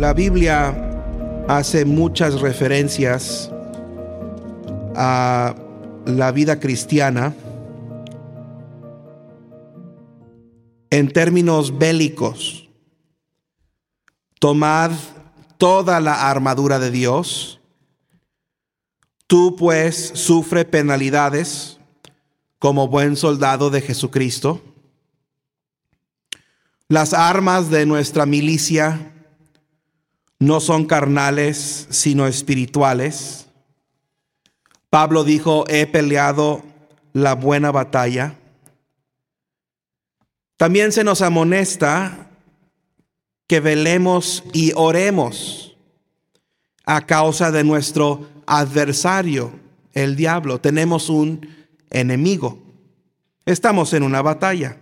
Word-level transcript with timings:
La 0.00 0.14
Biblia 0.14 1.44
hace 1.46 1.84
muchas 1.84 2.40
referencias 2.40 3.52
a 4.96 5.54
la 6.06 6.32
vida 6.32 6.58
cristiana 6.58 7.34
en 10.88 11.12
términos 11.12 11.76
bélicos. 11.76 12.70
Tomad 14.38 14.92
toda 15.58 16.00
la 16.00 16.30
armadura 16.30 16.78
de 16.78 16.90
Dios. 16.90 17.60
Tú 19.26 19.54
pues 19.54 20.12
sufre 20.14 20.64
penalidades 20.64 21.78
como 22.58 22.88
buen 22.88 23.16
soldado 23.16 23.68
de 23.68 23.82
Jesucristo. 23.82 24.62
Las 26.88 27.12
armas 27.12 27.68
de 27.68 27.84
nuestra 27.84 28.24
milicia 28.24 29.10
no 30.40 30.58
son 30.58 30.86
carnales, 30.86 31.86
sino 31.90 32.26
espirituales. 32.26 33.46
Pablo 34.88 35.22
dijo, 35.22 35.64
he 35.68 35.86
peleado 35.86 36.62
la 37.12 37.34
buena 37.34 37.70
batalla. 37.70 38.36
También 40.56 40.92
se 40.92 41.04
nos 41.04 41.22
amonesta 41.22 42.30
que 43.46 43.60
velemos 43.60 44.42
y 44.52 44.72
oremos 44.74 45.76
a 46.84 47.06
causa 47.06 47.50
de 47.50 47.62
nuestro 47.62 48.26
adversario, 48.46 49.52
el 49.92 50.16
diablo. 50.16 50.60
Tenemos 50.60 51.10
un 51.10 51.48
enemigo. 51.90 52.58
Estamos 53.44 53.92
en 53.92 54.04
una 54.04 54.22
batalla. 54.22 54.78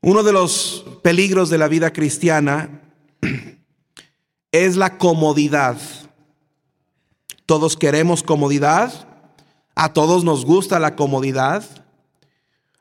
Uno 0.00 0.22
de 0.22 0.32
los 0.32 0.86
peligros 1.02 1.50
de 1.50 1.58
la 1.58 1.66
vida 1.66 1.92
cristiana 1.92 2.82
es 4.52 4.76
la 4.76 4.98
comodidad. 4.98 5.78
Todos 7.46 7.76
queremos 7.76 8.22
comodidad, 8.22 9.08
a 9.74 9.92
todos 9.92 10.24
nos 10.24 10.44
gusta 10.44 10.78
la 10.78 10.96
comodidad. 10.96 11.64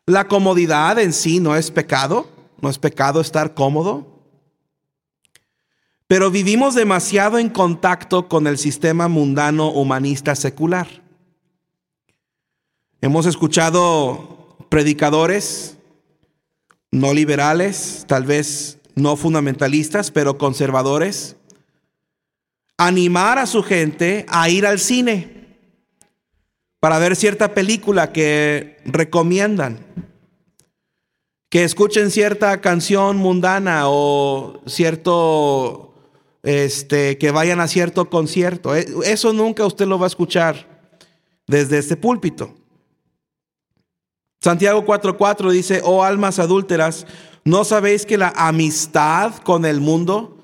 La 0.05 0.27
comodidad 0.27 0.99
en 0.99 1.13
sí 1.13 1.39
no 1.39 1.55
es 1.55 1.71
pecado, 1.71 2.27
no 2.61 2.69
es 2.69 2.77
pecado 2.77 3.21
estar 3.21 3.53
cómodo. 3.53 4.17
Pero 6.07 6.31
vivimos 6.31 6.73
demasiado 6.73 7.37
en 7.37 7.49
contacto 7.49 8.29
con 8.29 8.47
el 8.47 8.57
sistema 8.57 9.09
mundano 9.09 9.69
humanista 9.69 10.35
secular. 10.35 10.87
Hemos 13.01 13.25
escuchado 13.25 14.57
predicadores 14.69 15.77
no 16.91 17.13
liberales, 17.13 18.05
tal 18.07 18.23
vez 18.23 18.79
no 18.95 19.17
fundamentalistas, 19.17 20.09
pero 20.11 20.37
conservadores, 20.37 21.35
animar 22.77 23.39
a 23.39 23.47
su 23.47 23.63
gente 23.63 24.25
a 24.29 24.49
ir 24.49 24.65
al 24.65 24.79
cine 24.79 25.37
para 26.79 26.99
ver 26.99 27.15
cierta 27.15 27.53
película 27.53 28.13
que 28.13 28.77
recomiendan, 28.85 29.79
que 31.49 31.63
escuchen 31.63 32.11
cierta 32.11 32.61
canción 32.61 33.17
mundana 33.17 33.83
o 33.85 34.61
cierto, 34.67 35.95
este, 36.43 37.17
que 37.17 37.31
vayan 37.31 37.59
a 37.59 37.67
cierto 37.67 38.09
concierto. 38.09 38.75
E, 38.75 38.85
eso 39.05 39.33
nunca 39.33 39.65
usted 39.65 39.87
lo 39.87 39.97
va 39.97 40.05
a 40.05 40.07
escuchar 40.07 40.67
desde 41.47 41.79
este 41.79 41.97
púlpito. 41.97 42.53
Santiago 44.39 44.85
4:4 44.85 45.49
dice, 45.49 45.81
oh 45.83 46.03
almas 46.03 46.37
adúlteras, 46.37 47.07
¿no 47.43 47.63
sabéis 47.63 48.05
que 48.05 48.19
la 48.19 48.33
amistad 48.35 49.35
con 49.37 49.65
el 49.65 49.81
mundo 49.81 50.36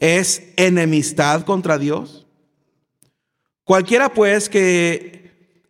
es 0.00 0.42
enemistad 0.56 1.42
contra 1.42 1.78
Dios? 1.78 2.26
Cualquiera 3.62 4.12
pues 4.12 4.48
que 4.48 5.20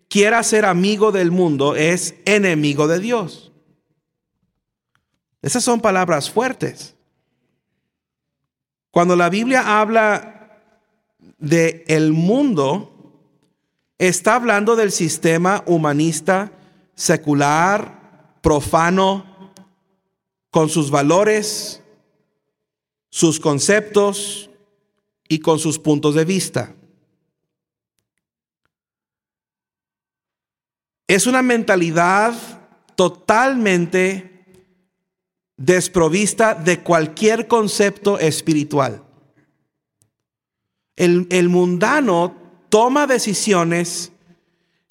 quiera 0.08 0.42
ser 0.42 0.64
amigo 0.64 1.12
del 1.12 1.30
mundo 1.30 1.76
es 1.76 2.14
enemigo 2.24 2.88
de 2.88 2.98
Dios. 2.98 3.52
Esas 5.42 5.62
son 5.62 5.80
palabras 5.80 6.30
fuertes. 6.30 6.94
Cuando 8.90 9.16
la 9.16 9.28
Biblia 9.28 9.80
habla 9.80 10.58
de 11.38 11.84
el 11.88 12.12
mundo, 12.12 13.14
está 13.98 14.34
hablando 14.34 14.76
del 14.76 14.92
sistema 14.92 15.62
humanista 15.66 16.52
secular, 16.94 18.38
profano, 18.42 19.52
con 20.50 20.68
sus 20.68 20.90
valores, 20.90 21.82
sus 23.10 23.38
conceptos 23.38 24.48
y 25.28 25.40
con 25.40 25.58
sus 25.58 25.78
puntos 25.78 26.14
de 26.14 26.24
vista. 26.24 26.74
Es 31.06 31.26
una 31.26 31.42
mentalidad 31.42 32.34
totalmente 32.94 34.30
desprovista 35.56 36.54
de 36.54 36.80
cualquier 36.80 37.48
concepto 37.48 38.18
espiritual. 38.18 39.02
El, 40.96 41.48
mundano 41.48 42.36
toma 42.68 43.06
decisiones 43.06 44.12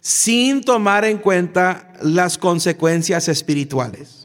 sin 0.01 0.61
tomar 0.61 1.05
en 1.05 1.19
cuenta 1.19 1.93
las 2.01 2.37
consecuencias 2.37 3.27
espirituales. 3.27 4.18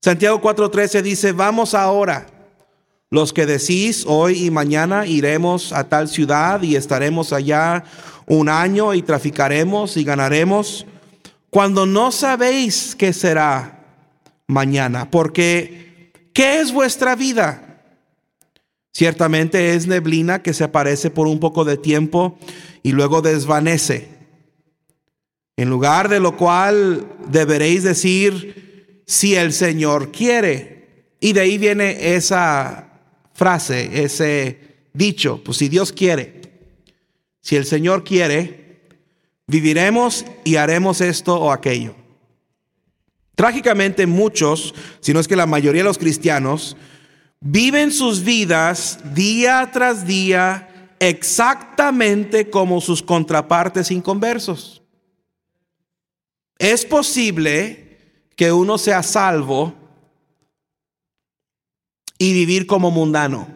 Santiago 0.00 0.40
4:13 0.40 1.02
dice, 1.02 1.32
vamos 1.32 1.74
ahora, 1.74 2.26
los 3.10 3.32
que 3.32 3.46
decís, 3.46 4.04
hoy 4.06 4.46
y 4.46 4.50
mañana 4.50 5.06
iremos 5.06 5.72
a 5.72 5.88
tal 5.88 6.08
ciudad 6.08 6.62
y 6.62 6.76
estaremos 6.76 7.32
allá 7.32 7.84
un 8.26 8.48
año 8.48 8.94
y 8.94 9.02
traficaremos 9.02 9.96
y 9.96 10.04
ganaremos, 10.04 10.86
cuando 11.50 11.84
no 11.84 12.12
sabéis 12.12 12.94
qué 12.94 13.12
será 13.12 13.86
mañana, 14.46 15.10
porque 15.10 16.12
¿qué 16.32 16.60
es 16.60 16.72
vuestra 16.72 17.16
vida? 17.16 17.82
Ciertamente 18.92 19.74
es 19.74 19.86
neblina 19.86 20.42
que 20.42 20.54
se 20.54 20.64
aparece 20.64 21.10
por 21.10 21.26
un 21.26 21.40
poco 21.40 21.64
de 21.64 21.76
tiempo 21.76 22.38
y 22.82 22.92
luego 22.92 23.20
desvanece. 23.20 24.08
En 25.56 25.70
lugar 25.70 26.08
de 26.08 26.20
lo 26.20 26.36
cual 26.36 27.06
deberéis 27.28 27.82
decir, 27.82 28.67
si 29.08 29.34
el 29.34 29.54
Señor 29.54 30.12
quiere. 30.12 31.14
Y 31.18 31.32
de 31.32 31.40
ahí 31.40 31.58
viene 31.58 32.14
esa 32.14 33.00
frase, 33.32 34.04
ese 34.04 34.86
dicho, 34.92 35.42
pues 35.42 35.56
si 35.56 35.68
Dios 35.68 35.92
quiere, 35.92 36.42
si 37.40 37.56
el 37.56 37.64
Señor 37.64 38.04
quiere, 38.04 38.82
viviremos 39.46 40.24
y 40.44 40.56
haremos 40.56 41.00
esto 41.00 41.40
o 41.40 41.50
aquello. 41.50 41.96
Trágicamente 43.34 44.06
muchos, 44.06 44.74
si 45.00 45.14
no 45.14 45.20
es 45.20 45.26
que 45.26 45.36
la 45.36 45.46
mayoría 45.46 45.80
de 45.80 45.88
los 45.88 45.98
cristianos, 45.98 46.76
viven 47.40 47.90
sus 47.92 48.22
vidas 48.22 48.98
día 49.14 49.70
tras 49.72 50.06
día 50.06 50.94
exactamente 51.00 52.50
como 52.50 52.80
sus 52.80 53.02
contrapartes 53.02 53.90
inconversos. 53.90 54.82
Es 56.58 56.84
posible 56.84 57.87
que 58.38 58.52
uno 58.52 58.78
sea 58.78 59.02
salvo 59.02 59.74
y 62.18 62.32
vivir 62.32 62.68
como 62.68 62.92
mundano. 62.92 63.48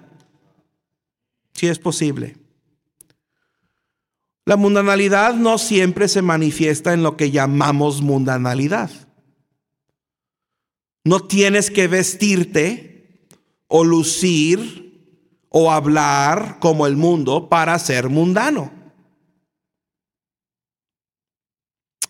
Si 1.55 1.69
es 1.69 1.79
posible. 1.79 2.37
La 4.45 4.57
mundanalidad 4.57 5.35
no 5.35 5.59
siempre 5.59 6.09
se 6.09 6.21
manifiesta 6.21 6.93
en 6.95 7.05
lo 7.05 7.17
que 7.17 7.31
llamamos 7.31 8.03
mundanalidad. 8.03 8.91
No 11.05 11.29
tienes 11.29 11.71
que 11.71 11.87
vestirte 11.87 13.29
o 13.69 13.85
lucir 13.85 15.39
o 15.49 15.71
hablar 15.71 16.59
como 16.59 16.89
el 16.89 16.97
mundo 16.97 17.49
para 17.49 17.79
ser 17.79 18.09
mundano. 18.09 18.73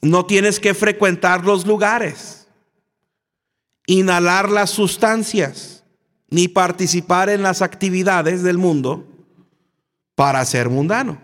No 0.00 0.24
tienes 0.24 0.58
que 0.58 0.72
frecuentar 0.72 1.44
los 1.44 1.66
lugares, 1.66 2.41
inhalar 3.86 4.50
las 4.50 4.70
sustancias, 4.70 5.84
ni 6.28 6.48
participar 6.48 7.28
en 7.28 7.42
las 7.42 7.62
actividades 7.62 8.42
del 8.42 8.58
mundo 8.58 9.06
para 10.14 10.44
ser 10.44 10.68
mundano. 10.68 11.20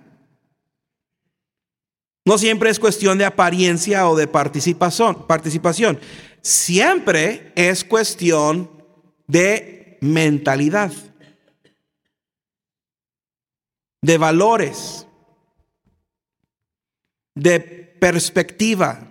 No 2.25 2.37
siempre 2.37 2.69
es 2.69 2.79
cuestión 2.79 3.17
de 3.17 3.25
apariencia 3.25 4.07
o 4.07 4.15
de 4.15 4.27
participación, 4.27 5.27
participación. 5.27 5.99
Siempre 6.43 7.53
es 7.57 7.85
cuestión 7.85 8.71
de 9.27 9.97
mentalidad, 10.03 10.93
de 14.03 14.19
valores, 14.19 15.07
de 17.35 17.61
perspectiva. 17.61 19.08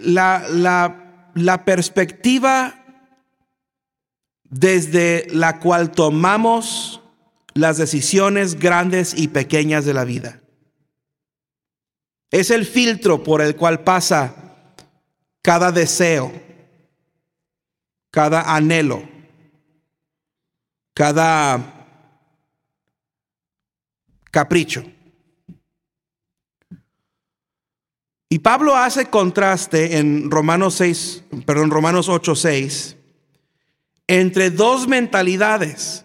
La, 0.00 0.46
la, 1.34 1.64
perspectiva 1.64 2.74
desde 4.44 5.26
la 5.30 5.60
cual 5.60 5.92
tomamos 5.92 7.00
las 7.54 7.76
decisiones 7.76 8.58
grandes 8.58 9.14
y 9.16 9.28
pequeñas 9.28 9.84
de 9.84 9.94
la 9.94 10.04
vida. 10.04 10.40
Es 12.30 12.50
el 12.50 12.64
filtro 12.64 13.22
por 13.22 13.42
el 13.42 13.56
cual 13.56 13.84
pasa 13.84 14.34
cada 15.42 15.72
deseo, 15.72 16.32
cada 18.10 18.54
anhelo, 18.54 19.08
cada 20.94 21.86
capricho. 24.30 24.84
Y 28.32 28.38
Pablo 28.38 28.76
hace 28.76 29.06
contraste 29.06 29.98
en 29.98 30.30
Romanos 30.30 30.74
6, 30.76 31.24
perdón, 31.44 31.72
Romanos 31.72 32.08
8, 32.08 32.36
6, 32.36 32.96
entre 34.06 34.50
dos 34.50 34.86
mentalidades. 34.86 36.04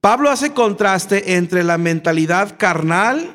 Pablo 0.00 0.30
hace 0.30 0.52
contraste 0.52 1.34
entre 1.34 1.64
la 1.64 1.78
mentalidad 1.78 2.56
carnal 2.58 3.34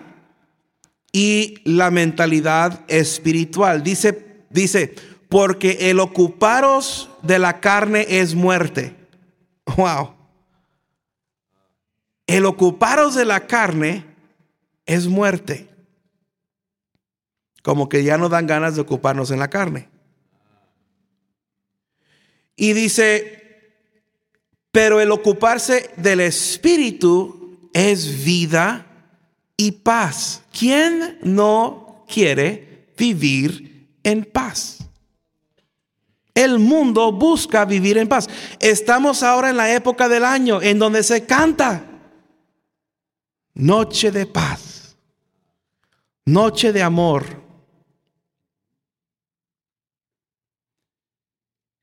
y 1.11 1.55
la 1.65 1.91
mentalidad 1.91 2.85
espiritual. 2.87 3.83
Dice, 3.83 4.45
dice, 4.49 4.95
porque 5.27 5.89
el 5.89 5.99
ocuparos 5.99 7.09
de 7.23 7.39
la 7.39 7.59
carne 7.59 8.05
es 8.07 8.35
muerte. 8.35 8.95
Wow. 9.77 10.15
El 12.25 12.45
ocuparos 12.45 13.13
de 13.13 13.25
la 13.25 13.45
carne 13.45 14.05
es 14.87 15.07
muerte. 15.07 15.69
Como 17.63 17.89
que 17.89 18.03
ya 18.03 18.17
no 18.17 18.29
dan 18.29 18.47
ganas 18.47 18.75
de 18.75 18.81
ocuparnos 18.81 19.31
en 19.31 19.39
la 19.39 19.49
carne. 19.49 19.89
Y 22.55 22.73
dice, 22.73 23.39
pero 24.71 24.99
el 24.99 25.11
ocuparse 25.11 25.91
del 25.97 26.19
espíritu 26.19 27.69
es 27.73 28.23
vida 28.23 28.85
y 29.57 29.71
paz. 29.71 30.43
¿Quién 30.57 31.19
no 31.21 32.05
quiere 32.07 32.93
vivir 32.97 33.87
en 34.03 34.25
paz? 34.25 34.77
El 36.33 36.59
mundo 36.59 37.11
busca 37.11 37.65
vivir 37.65 37.97
en 37.97 38.07
paz. 38.07 38.29
Estamos 38.59 39.23
ahora 39.23 39.49
en 39.49 39.57
la 39.57 39.73
época 39.73 40.07
del 40.07 40.23
año 40.23 40.61
en 40.61 40.79
donde 40.79 41.03
se 41.03 41.25
canta 41.25 41.83
noche 43.53 44.11
de 44.11 44.25
paz, 44.25 44.95
noche 46.25 46.71
de 46.71 46.81
amor. 46.81 47.48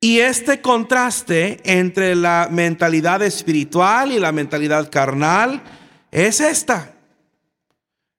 Y 0.06 0.20
este 0.20 0.60
contraste 0.60 1.58
entre 1.64 2.14
la 2.14 2.46
mentalidad 2.48 3.22
espiritual 3.22 4.12
y 4.12 4.20
la 4.20 4.30
mentalidad 4.30 4.88
carnal 4.88 5.60
es 6.12 6.38
esta. 6.38 6.94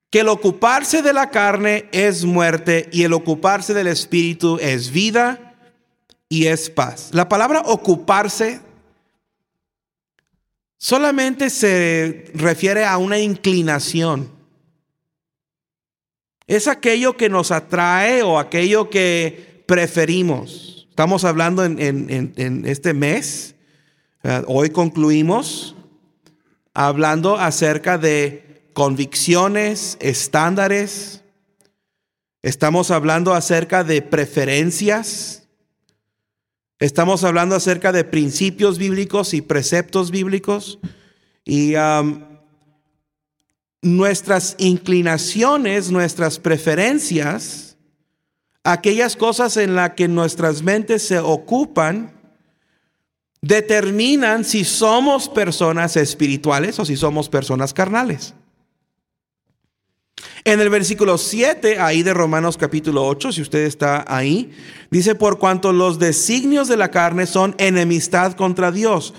Que 0.10 0.20
el 0.20 0.28
ocuparse 0.28 1.02
de 1.02 1.14
la 1.14 1.30
carne 1.30 1.88
es 1.94 2.26
muerte 2.26 2.90
y 2.92 3.04
el 3.04 3.14
ocuparse 3.14 3.74
del 3.74 3.88
espíritu 3.88 4.58
es 4.60 4.92
vida 4.92 5.56
y 6.28 6.48
es 6.48 6.70
paz. 6.70 7.12
La 7.14 7.30
palabra 7.30 7.62
ocuparse 7.62 8.60
solamente 10.78 11.50
se 11.50 12.32
refiere 12.34 12.84
a 12.84 12.98
una 12.98 13.18
inclinación. 13.18 14.30
Es 16.48 16.68
aquello 16.68 17.16
que 17.16 17.30
nos 17.30 17.52
atrae 17.52 18.24
o 18.24 18.40
aquello 18.40 18.90
que 18.90 19.64
preferimos. 19.66 20.77
Estamos 20.98 21.26
hablando 21.26 21.64
en, 21.64 22.64
este 22.66 22.96
mes, 22.96 23.54
hoy 24.48 24.72
concluimos 24.72 25.76
hablando 26.74 27.38
acerca 27.38 28.00
de 28.00 28.64
convicciones, 28.74 30.00
estándares, 30.02 31.24
estamos 32.42 32.90
hablando 32.90 33.36
acerca 33.36 33.84
de 33.84 34.02
preferencias, 34.02 35.48
estamos 36.80 37.24
hablando 37.24 37.54
acerca 37.54 37.92
de 37.92 38.04
principios 38.04 38.80
bíblicos 38.80 39.36
y 39.36 39.42
preceptos 39.44 40.10
bíblicos. 40.10 40.80
Y 41.46 41.76
nuestras 43.84 44.56
inclinaciones, 44.58 45.92
nuestras 45.92 46.40
preferencias, 46.40 47.67
aquellas 48.68 49.16
cosas 49.16 49.56
en 49.56 49.76
las 49.76 49.92
que 49.92 50.10
nuestras 50.10 50.62
mentes 50.62 51.02
se 51.02 51.20
ocupan 51.20 52.12
determinan 53.42 54.44
si 54.44 54.66
somos 54.66 55.30
personas 55.30 55.96
espirituales 55.96 56.78
o 56.78 56.84
si 56.84 56.98
somos 56.98 57.30
personas 57.30 57.74
carnales. 57.74 58.34
En 60.44 60.60
el 60.60 60.70
versículo 60.70 61.18
7, 61.18 61.80
ahí 61.80 62.04
de 62.04 62.14
Romanos 62.14 62.58
capítulo 62.58 63.08
8, 63.08 63.32
si 63.32 63.42
usted 63.42 63.60
está 63.60 64.04
ahí, 64.06 64.52
dice, 64.92 65.16
por 65.16 65.40
cuanto 65.40 65.72
los 65.72 65.98
designios 65.98 66.68
de 66.68 66.76
la 66.76 66.92
carne 66.92 67.26
son 67.26 67.56
enemistad 67.60 68.34
contra 68.34 68.74
Dios, 68.74 69.14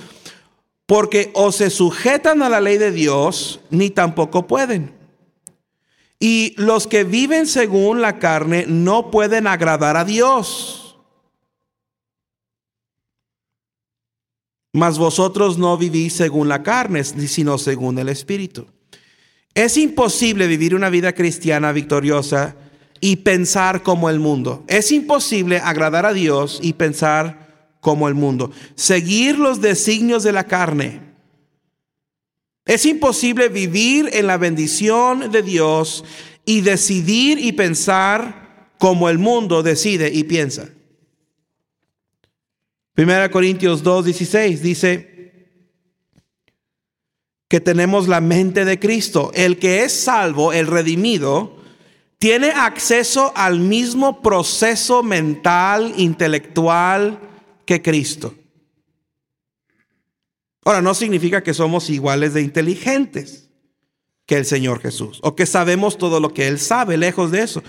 porque 0.84 1.30
o 1.32 1.52
se 1.52 1.70
sujetan 1.70 2.42
a 2.42 2.50
la 2.50 2.60
ley 2.60 2.76
de 2.76 2.92
Dios, 2.92 3.60
ni 3.70 3.88
tampoco 3.88 4.46
pueden. 4.46 4.97
Y 6.20 6.54
los 6.56 6.86
que 6.86 7.04
viven 7.04 7.46
según 7.46 8.00
la 8.00 8.18
carne 8.18 8.64
no 8.66 9.10
pueden 9.10 9.46
agradar 9.46 9.96
a 9.96 10.04
Dios. 10.04 10.98
Mas 14.72 14.98
vosotros 14.98 15.58
no 15.58 15.76
vivís 15.78 16.12
según 16.12 16.48
la 16.48 16.62
carne, 16.62 17.04
sino 17.04 17.58
según 17.58 17.98
el 17.98 18.08
Espíritu. 18.08 18.66
Es 19.54 19.76
imposible 19.76 20.46
vivir 20.46 20.74
una 20.74 20.90
vida 20.90 21.14
cristiana 21.14 21.72
victoriosa 21.72 22.56
y 23.00 23.16
pensar 23.16 23.82
como 23.82 24.10
el 24.10 24.20
mundo. 24.20 24.64
Es 24.68 24.92
imposible 24.92 25.58
agradar 25.58 26.06
a 26.06 26.12
Dios 26.12 26.58
y 26.62 26.74
pensar 26.74 27.76
como 27.80 28.08
el 28.08 28.14
mundo. 28.14 28.50
Seguir 28.74 29.38
los 29.38 29.60
designios 29.60 30.22
de 30.22 30.32
la 30.32 30.44
carne 30.44 31.07
es 32.68 32.84
imposible 32.84 33.48
vivir 33.48 34.10
en 34.12 34.26
la 34.26 34.36
bendición 34.36 35.32
de 35.32 35.42
Dios 35.42 36.04
y 36.44 36.60
decidir 36.60 37.38
y 37.38 37.52
pensar 37.52 38.72
como 38.78 39.08
el 39.08 39.18
mundo 39.18 39.62
decide 39.62 40.10
y 40.12 40.24
piensa. 40.24 40.68
Primera 42.92 43.30
Corintios 43.30 43.82
2:16 43.82 44.60
dice 44.60 45.58
que 47.48 47.60
tenemos 47.60 48.06
la 48.06 48.20
mente 48.20 48.66
de 48.66 48.78
Cristo. 48.78 49.30
El 49.34 49.58
que 49.58 49.84
es 49.84 49.92
salvo, 49.94 50.52
el 50.52 50.66
redimido, 50.66 51.56
tiene 52.18 52.50
acceso 52.50 53.32
al 53.34 53.60
mismo 53.60 54.20
proceso 54.20 55.02
mental, 55.02 55.94
intelectual 55.96 57.18
que 57.64 57.80
Cristo. 57.80 58.34
Ahora, 60.68 60.82
no 60.82 60.92
significa 60.92 61.42
que 61.42 61.54
somos 61.54 61.88
iguales 61.88 62.34
de 62.34 62.42
inteligentes 62.42 63.48
que 64.26 64.36
el 64.36 64.44
Señor 64.44 64.82
Jesús 64.82 65.18
o 65.22 65.34
que 65.34 65.46
sabemos 65.46 65.96
todo 65.96 66.20
lo 66.20 66.34
que 66.34 66.46
Él 66.46 66.60
sabe, 66.60 66.98
lejos 66.98 67.30
de 67.30 67.40
eso. 67.40 67.62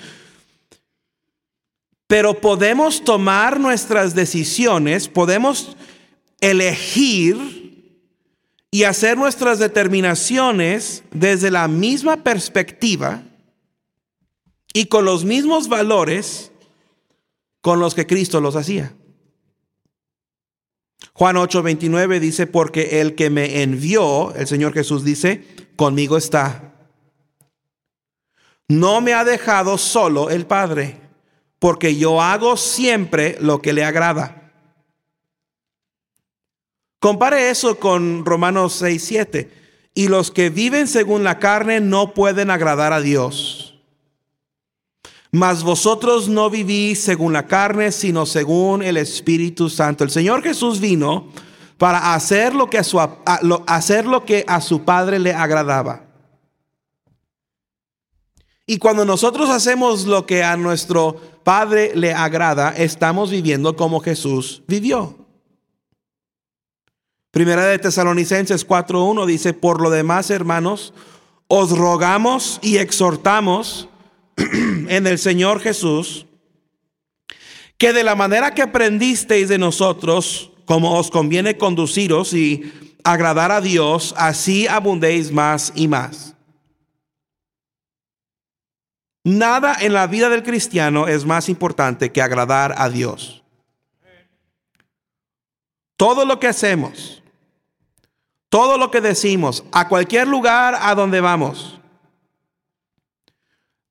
Pero 2.08 2.42
podemos 2.42 3.02
tomar 3.06 3.58
nuestras 3.58 4.16
decisiones, 4.16 5.08
podemos 5.08 5.78
elegir 6.42 8.04
y 8.70 8.84
hacer 8.84 9.18
nuestras 9.18 9.60
determinaciones 9.60 11.04
desde 11.12 11.52
la 11.52 11.70
misma 11.70 12.22
perspectiva 12.22 13.24
y 14.74 14.88
con 14.88 15.06
los 15.06 15.24
mismos 15.24 15.70
valores 15.70 16.52
con 17.62 17.80
los 17.80 17.96
que 17.96 18.06
Cristo 18.06 18.42
los 18.42 18.58
hacía. 18.58 18.94
Juan 21.20 21.36
8:29 21.36 22.22
dice, 22.22 22.48
porque 22.48 23.02
el 23.02 23.14
que 23.14 23.30
me 23.30 23.62
envió, 23.62 24.34
el 24.36 24.48
Señor 24.48 24.72
Jesús 24.72 25.04
dice, 25.04 25.44
conmigo 25.76 26.16
está. 26.16 26.72
No 28.70 29.02
me 29.02 29.12
ha 29.12 29.26
dejado 29.26 29.78
solo 29.78 30.30
el 30.30 30.46
Padre, 30.46 30.96
porque 31.60 31.98
yo 31.98 32.22
hago 32.22 32.56
siempre 32.56 33.36
lo 33.42 33.62
que 33.62 33.74
le 33.74 33.84
agrada. 33.84 34.54
Compare 37.02 37.50
eso 37.50 37.80
con 37.80 38.24
Romanos 38.24 38.76
6, 38.76 39.14
Y 39.96 40.08
los 40.08 40.32
que 40.32 40.50
viven 40.50 40.88
según 40.88 41.26
la 41.26 41.38
carne 41.38 41.82
no 41.82 42.14
pueden 42.14 42.50
agradar 42.50 42.94
a 42.94 43.02
Dios. 43.02 43.59
Mas 45.32 45.64
vosotros 45.64 46.28
no 46.28 46.50
vivís 46.50 47.02
según 47.02 47.34
la 47.34 47.46
carne, 47.46 47.92
sino 47.92 48.26
según 48.26 48.82
el 48.82 48.98
Espíritu 48.98 49.70
Santo. 49.70 50.04
El 50.04 50.10
Señor 50.10 50.42
Jesús 50.42 50.80
vino 50.80 51.28
para 51.78 52.14
hacer 52.14 52.56
lo 52.56 52.70
que 52.70 52.80
a 52.80 52.84
su, 52.84 53.00
hacer 53.68 54.06
lo 54.06 54.26
que 54.26 54.44
a 54.48 54.60
su 54.60 54.84
Padre 54.84 55.20
le 55.20 55.34
agradaba. 55.34 56.04
Y 58.66 58.78
cuando 58.78 59.06
nosotros 59.06 59.50
hacemos 59.50 60.06
lo 60.06 60.26
que 60.26 60.44
a 60.44 60.58
nuestro 60.58 61.16
Padre 61.44 61.92
le 61.96 62.14
agrada, 62.14 62.70
estamos 62.70 63.32
viviendo 63.32 63.76
como 63.76 64.00
Jesús 64.00 64.62
vivió. 64.68 65.16
Primera 67.32 67.66
de 67.66 67.80
Tesalonicenses 67.80 68.68
4.1 68.68 69.26
dice, 69.26 69.54
por 69.54 69.82
lo 69.82 69.90
demás, 69.90 70.30
hermanos, 70.32 70.94
os 71.48 71.78
rogamos 71.78 72.60
y 72.62 72.78
exhortamos 72.78 73.88
en 74.88 75.08
el 75.08 75.18
Señor 75.18 75.60
Jesús, 75.60 76.26
que 77.78 77.94
de 77.94 78.04
la 78.04 78.16
manera 78.16 78.54
que 78.54 78.62
aprendisteis 78.62 79.50
de 79.50 79.58
nosotros, 79.58 80.52
como 80.66 80.98
os 80.98 81.10
conviene 81.10 81.58
conduciros 81.58 82.34
y 82.34 82.72
agradar 83.04 83.52
a 83.52 83.62
Dios, 83.62 84.14
así 84.18 84.68
abundéis 84.68 85.32
más 85.32 85.72
y 85.76 85.88
más. 85.88 86.36
Nada 89.24 89.76
en 89.80 89.94
la 89.94 90.08
vida 90.08 90.30
del 90.30 90.44
cristiano 90.44 91.08
es 91.08 91.26
más 91.26 91.50
importante 91.50 92.12
que 92.12 92.22
agradar 92.22 92.74
a 92.78 92.90
Dios. 92.90 93.44
Todo 95.98 96.26
lo 96.26 96.40
que 96.40 96.48
hacemos, 96.48 97.22
todo 98.50 98.78
lo 98.78 98.90
que 98.90 99.02
decimos, 99.02 99.64
a 99.72 99.88
cualquier 99.88 100.28
lugar 100.28 100.78
a 100.80 100.96
donde 100.96 101.22
vamos, 101.22 101.79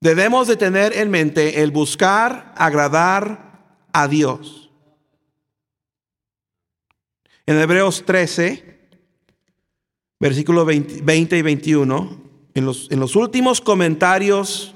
debemos 0.00 0.48
de 0.48 0.56
tener 0.56 0.96
en 0.96 1.10
mente 1.10 1.62
el 1.62 1.70
buscar 1.70 2.54
agradar 2.56 3.76
a 3.92 4.08
Dios. 4.08 4.70
En 7.46 7.58
Hebreos 7.58 8.04
13, 8.04 8.78
versículos 10.20 10.66
20, 10.66 11.36
y 11.38 11.42
21, 11.42 12.22
en 12.54 12.64
los, 12.64 12.90
en 12.90 13.00
los 13.00 13.16
últimos 13.16 13.60
comentarios 13.60 14.74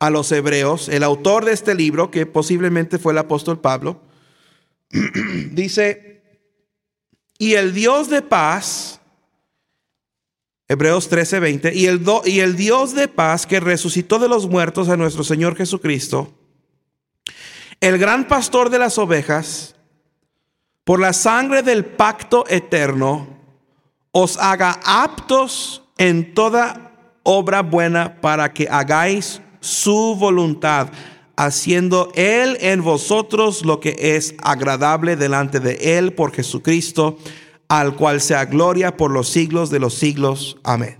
a 0.00 0.10
los 0.10 0.32
hebreos, 0.32 0.88
el 0.88 1.04
autor 1.04 1.44
de 1.44 1.52
este 1.52 1.74
libro, 1.76 2.10
que 2.10 2.26
posiblemente 2.26 2.98
fue 2.98 3.12
el 3.12 3.18
apóstol 3.18 3.60
Pablo, 3.60 4.00
dice, 5.52 6.22
y 7.38 7.54
el 7.54 7.72
Dios 7.72 8.10
de 8.10 8.22
paz, 8.22 9.00
Hebreos 10.72 11.10
13:20, 11.10 11.74
y 11.74 11.86
el, 11.86 12.02
y 12.24 12.40
el 12.40 12.56
Dios 12.56 12.94
de 12.94 13.06
paz 13.06 13.46
que 13.46 13.60
resucitó 13.60 14.18
de 14.18 14.26
los 14.26 14.48
muertos 14.48 14.88
a 14.88 14.96
nuestro 14.96 15.22
Señor 15.22 15.54
Jesucristo, 15.54 16.32
el 17.78 17.98
gran 17.98 18.26
pastor 18.26 18.70
de 18.70 18.78
las 18.78 18.96
ovejas, 18.96 19.74
por 20.84 20.98
la 20.98 21.12
sangre 21.12 21.62
del 21.62 21.84
pacto 21.84 22.46
eterno, 22.48 23.28
os 24.12 24.38
haga 24.38 24.80
aptos 24.82 25.82
en 25.98 26.32
toda 26.32 26.92
obra 27.22 27.60
buena 27.60 28.18
para 28.22 28.54
que 28.54 28.66
hagáis 28.70 29.42
su 29.60 30.16
voluntad, 30.18 30.88
haciendo 31.36 32.10
Él 32.14 32.56
en 32.62 32.82
vosotros 32.82 33.62
lo 33.66 33.78
que 33.78 33.94
es 34.16 34.34
agradable 34.42 35.16
delante 35.16 35.60
de 35.60 35.98
Él 35.98 36.14
por 36.14 36.32
Jesucristo, 36.32 37.18
al 37.72 37.96
cual 37.96 38.20
sea 38.20 38.44
gloria 38.44 38.98
por 38.98 39.10
los 39.10 39.30
siglos 39.30 39.70
de 39.70 39.78
los 39.78 39.94
siglos. 39.94 40.58
Amén. 40.62 40.98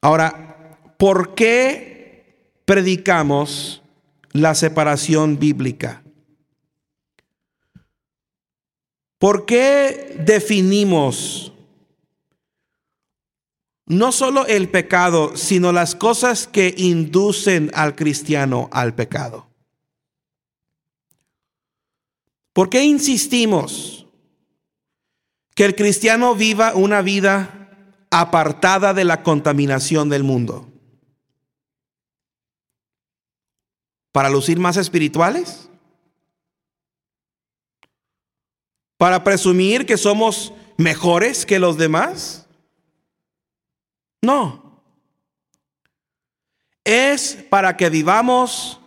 Ahora, 0.00 0.76
¿por 0.98 1.36
qué 1.36 2.50
predicamos 2.64 3.80
la 4.32 4.56
separación 4.56 5.38
bíblica? 5.38 6.02
¿Por 9.18 9.46
qué 9.46 10.16
definimos 10.18 11.52
no 13.86 14.10
solo 14.10 14.48
el 14.48 14.68
pecado, 14.68 15.36
sino 15.36 15.70
las 15.70 15.94
cosas 15.94 16.48
que 16.48 16.74
inducen 16.76 17.70
al 17.74 17.94
cristiano 17.94 18.68
al 18.72 18.96
pecado. 18.96 19.53
¿Por 22.54 22.70
qué 22.70 22.84
insistimos 22.84 24.06
que 25.56 25.64
el 25.64 25.74
cristiano 25.74 26.36
viva 26.36 26.74
una 26.74 27.02
vida 27.02 27.68
apartada 28.10 28.94
de 28.94 29.04
la 29.04 29.24
contaminación 29.24 30.08
del 30.08 30.22
mundo? 30.22 30.68
¿Para 34.12 34.30
lucir 34.30 34.60
más 34.60 34.76
espirituales? 34.76 35.68
¿Para 38.98 39.24
presumir 39.24 39.84
que 39.84 39.96
somos 39.96 40.52
mejores 40.76 41.44
que 41.44 41.58
los 41.58 41.76
demás? 41.76 42.46
No. 44.22 44.80
Es 46.84 47.34
para 47.50 47.76
que 47.76 47.90
vivamos 47.90 48.78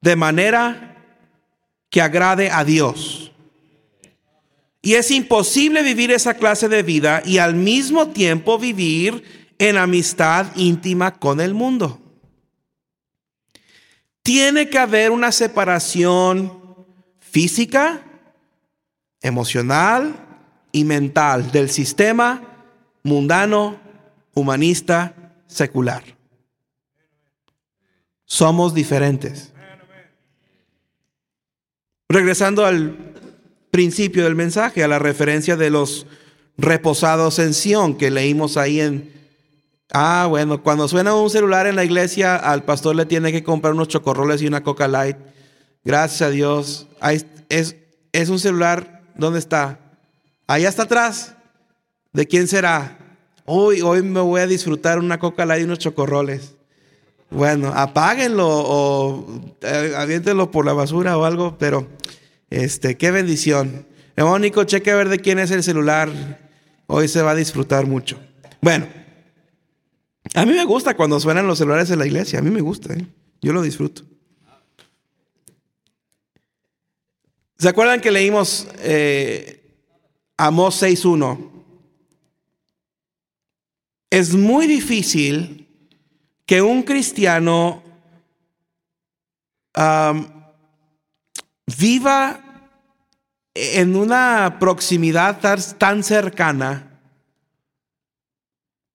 de 0.00 0.16
manera 0.16 0.93
que 1.94 2.02
agrade 2.02 2.50
a 2.50 2.64
Dios. 2.64 3.30
Y 4.82 4.94
es 4.94 5.12
imposible 5.12 5.80
vivir 5.84 6.10
esa 6.10 6.34
clase 6.34 6.68
de 6.68 6.82
vida 6.82 7.22
y 7.24 7.38
al 7.38 7.54
mismo 7.54 8.08
tiempo 8.08 8.58
vivir 8.58 9.54
en 9.60 9.76
amistad 9.76 10.46
íntima 10.56 11.14
con 11.20 11.40
el 11.40 11.54
mundo. 11.54 12.00
Tiene 14.24 14.68
que 14.68 14.78
haber 14.78 15.12
una 15.12 15.30
separación 15.30 16.84
física, 17.20 18.02
emocional 19.20 20.16
y 20.72 20.82
mental 20.82 21.52
del 21.52 21.70
sistema 21.70 22.42
mundano 23.04 23.78
humanista, 24.34 25.36
secular. 25.46 26.02
Somos 28.24 28.74
diferentes. 28.74 29.53
Regresando 32.14 32.64
al 32.64 32.96
principio 33.72 34.22
del 34.22 34.36
mensaje, 34.36 34.84
a 34.84 34.86
la 34.86 35.00
referencia 35.00 35.56
de 35.56 35.68
los 35.68 36.06
reposados 36.56 37.40
en 37.40 37.52
Sión 37.54 37.96
que 37.96 38.12
leímos 38.12 38.56
ahí 38.56 38.78
en... 38.78 39.12
Ah, 39.92 40.26
bueno, 40.28 40.62
cuando 40.62 40.86
suena 40.86 41.16
un 41.16 41.28
celular 41.28 41.66
en 41.66 41.74
la 41.74 41.82
iglesia, 41.82 42.36
al 42.36 42.62
pastor 42.62 42.94
le 42.94 43.04
tiene 43.04 43.32
que 43.32 43.42
comprar 43.42 43.74
unos 43.74 43.88
chocorroles 43.88 44.42
y 44.42 44.46
una 44.46 44.62
Coca 44.62 44.86
Light. 44.86 45.16
Gracias 45.82 46.22
a 46.22 46.30
Dios. 46.30 46.86
es, 47.48 47.74
es 48.12 48.28
un 48.28 48.38
celular, 48.38 49.02
¿dónde 49.16 49.40
está? 49.40 49.80
Allá 50.46 50.68
está 50.68 50.84
atrás. 50.84 51.34
¿De 52.12 52.28
quién 52.28 52.46
será? 52.46 52.96
Hoy, 53.44 53.80
hoy 53.80 54.04
me 54.04 54.20
voy 54.20 54.40
a 54.40 54.46
disfrutar 54.46 55.00
una 55.00 55.18
coca 55.18 55.44
light 55.44 55.62
y 55.62 55.64
unos 55.64 55.80
chocorroles. 55.80 56.53
Bueno, 57.30 57.72
apáguenlo 57.74 58.46
o 58.48 59.42
eh, 59.62 59.94
aviéntenlo 59.96 60.50
por 60.50 60.64
la 60.64 60.72
basura 60.72 61.16
o 61.18 61.24
algo, 61.24 61.56
pero 61.58 61.88
este, 62.50 62.96
qué 62.96 63.10
bendición. 63.10 63.86
Mónico, 64.16 64.64
cheque 64.64 64.90
a 64.90 64.96
ver 64.96 65.08
de 65.08 65.18
quién 65.18 65.38
es 65.38 65.50
el 65.50 65.62
celular. 65.62 66.10
Hoy 66.86 67.08
se 67.08 67.22
va 67.22 67.32
a 67.32 67.34
disfrutar 67.34 67.86
mucho. 67.86 68.18
Bueno, 68.60 68.86
a 70.34 70.46
mí 70.46 70.52
me 70.52 70.64
gusta 70.64 70.94
cuando 70.94 71.18
suenan 71.18 71.46
los 71.46 71.58
celulares 71.58 71.90
en 71.90 71.98
la 71.98 72.06
iglesia. 72.06 72.38
A 72.38 72.42
mí 72.42 72.50
me 72.50 72.60
gusta, 72.60 72.94
¿eh? 72.94 73.06
yo 73.42 73.52
lo 73.52 73.62
disfruto. 73.62 74.02
¿Se 77.58 77.68
acuerdan 77.68 78.00
que 78.00 78.10
leímos 78.10 78.68
eh, 78.78 79.62
Amós 80.36 80.82
6.1? 80.82 81.50
Es 84.10 84.34
muy 84.34 84.66
difícil 84.66 85.63
que 86.46 86.62
un 86.62 86.82
cristiano 86.82 87.82
viva 91.66 92.40
en 93.54 93.96
una 93.96 94.58
proximidad 94.60 95.40
tan 95.78 96.02
cercana 96.02 97.00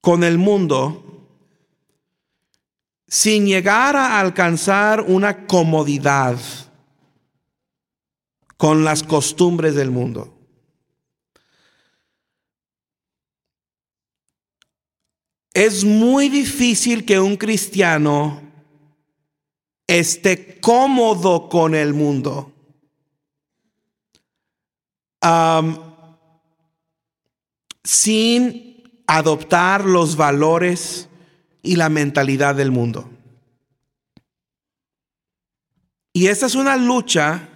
con 0.01 0.24
el 0.24 0.38
mundo 0.38 1.06
sin 3.08 3.46
llegar 3.48 3.96
a 3.96 4.20
alcanzar 4.20 5.01
una 5.01 5.48
comodidad 5.48 6.38
con 8.56 8.84
las 8.84 9.03
costumbres 9.03 9.74
del 9.74 9.89
mundo. 9.89 10.38
Es 15.60 15.84
muy 15.84 16.30
difícil 16.30 17.04
que 17.04 17.20
un 17.20 17.36
cristiano 17.36 18.42
esté 19.86 20.58
cómodo 20.62 21.50
con 21.50 21.75
el 21.75 21.94
mundo. 21.94 22.54
sin 27.84 29.04
adoptar 29.06 29.84
los 29.84 30.16
valores 30.16 31.10
y 31.62 31.75
la 31.75 31.89
mentalidad 31.89 32.56
del 32.56 32.72
mundo. 32.72 33.10
Y 36.13 36.28
esta 36.28 36.46
es 36.46 36.56
una 36.56 36.78
lucha 36.78 37.50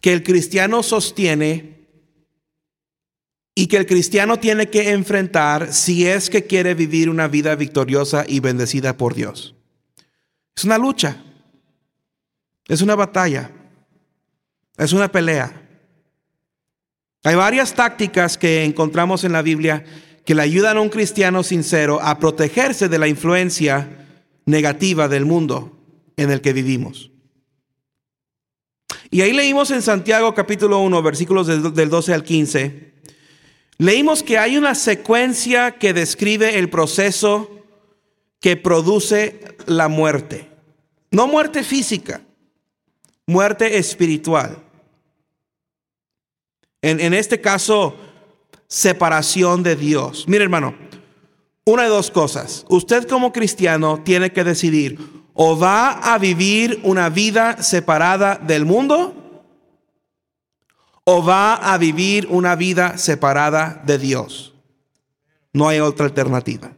que 0.00 0.14
el 0.14 0.22
cristiano 0.22 0.82
sostiene 0.82 1.79
y 3.54 3.66
que 3.66 3.76
el 3.76 3.86
cristiano 3.86 4.38
tiene 4.38 4.70
que 4.70 4.90
enfrentar 4.90 5.72
si 5.72 6.06
es 6.06 6.30
que 6.30 6.46
quiere 6.46 6.74
vivir 6.74 7.10
una 7.10 7.28
vida 7.28 7.54
victoriosa 7.54 8.24
y 8.26 8.40
bendecida 8.40 8.96
por 8.96 9.14
Dios. 9.14 9.54
Es 10.56 10.64
una 10.64 10.78
lucha, 10.78 11.22
es 12.68 12.80
una 12.80 12.94
batalla, 12.94 13.50
es 14.76 14.92
una 14.92 15.10
pelea. 15.10 15.62
Hay 17.24 17.34
varias 17.34 17.74
tácticas 17.74 18.38
que 18.38 18.64
encontramos 18.64 19.24
en 19.24 19.32
la 19.32 19.42
Biblia 19.42 19.84
que 20.24 20.34
le 20.34 20.42
ayudan 20.42 20.76
a 20.76 20.80
un 20.80 20.88
cristiano 20.88 21.42
sincero 21.42 22.00
a 22.00 22.18
protegerse 22.18 22.88
de 22.88 22.98
la 22.98 23.08
influencia 23.08 24.06
negativa 24.46 25.08
del 25.08 25.26
mundo 25.26 25.76
en 26.16 26.30
el 26.30 26.40
que 26.40 26.52
vivimos. 26.52 27.10
Y 29.10 29.22
ahí 29.22 29.32
leímos 29.32 29.70
en 29.70 29.82
Santiago 29.82 30.34
capítulo 30.34 30.78
1, 30.80 31.02
versículos 31.02 31.46
del 31.46 31.90
12 31.90 32.14
al 32.14 32.22
15, 32.22 32.89
leímos 33.80 34.22
que 34.22 34.36
hay 34.36 34.58
una 34.58 34.74
secuencia 34.74 35.78
que 35.78 35.94
describe 35.94 36.58
el 36.58 36.68
proceso 36.68 37.50
que 38.38 38.56
produce 38.56 39.56
la 39.64 39.88
muerte. 39.88 40.50
No 41.10 41.26
muerte 41.26 41.64
física, 41.64 42.20
muerte 43.26 43.78
espiritual. 43.78 44.58
En, 46.82 47.00
en 47.00 47.14
este 47.14 47.40
caso, 47.40 47.96
separación 48.68 49.62
de 49.62 49.76
Dios. 49.76 50.26
Mire 50.28 50.44
hermano, 50.44 50.74
una 51.64 51.84
de 51.84 51.88
dos 51.88 52.10
cosas. 52.10 52.66
Usted 52.68 53.08
como 53.08 53.32
cristiano 53.32 54.02
tiene 54.04 54.30
que 54.30 54.44
decidir 54.44 54.98
o 55.32 55.58
va 55.58 55.92
a 55.92 56.18
vivir 56.18 56.80
una 56.82 57.08
vida 57.08 57.62
separada 57.62 58.36
del 58.36 58.66
mundo 58.66 59.19
o 61.12 61.24
va 61.24 61.56
a 61.56 61.76
vivir 61.76 62.28
una 62.30 62.54
vida 62.54 62.96
separada 62.96 63.82
de 63.84 63.98
Dios. 63.98 64.54
No 65.52 65.68
hay 65.68 65.80
otra 65.80 66.06
alternativa. 66.06 66.72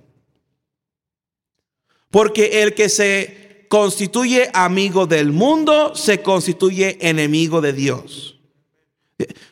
Porque 2.10 2.62
el 2.62 2.74
que 2.74 2.88
se 2.88 3.66
constituye 3.68 4.48
amigo 4.54 5.06
del 5.06 5.32
mundo 5.32 5.94
se 5.94 6.22
constituye 6.22 6.96
enemigo 7.06 7.60
de 7.60 7.74
Dios. 7.74 8.40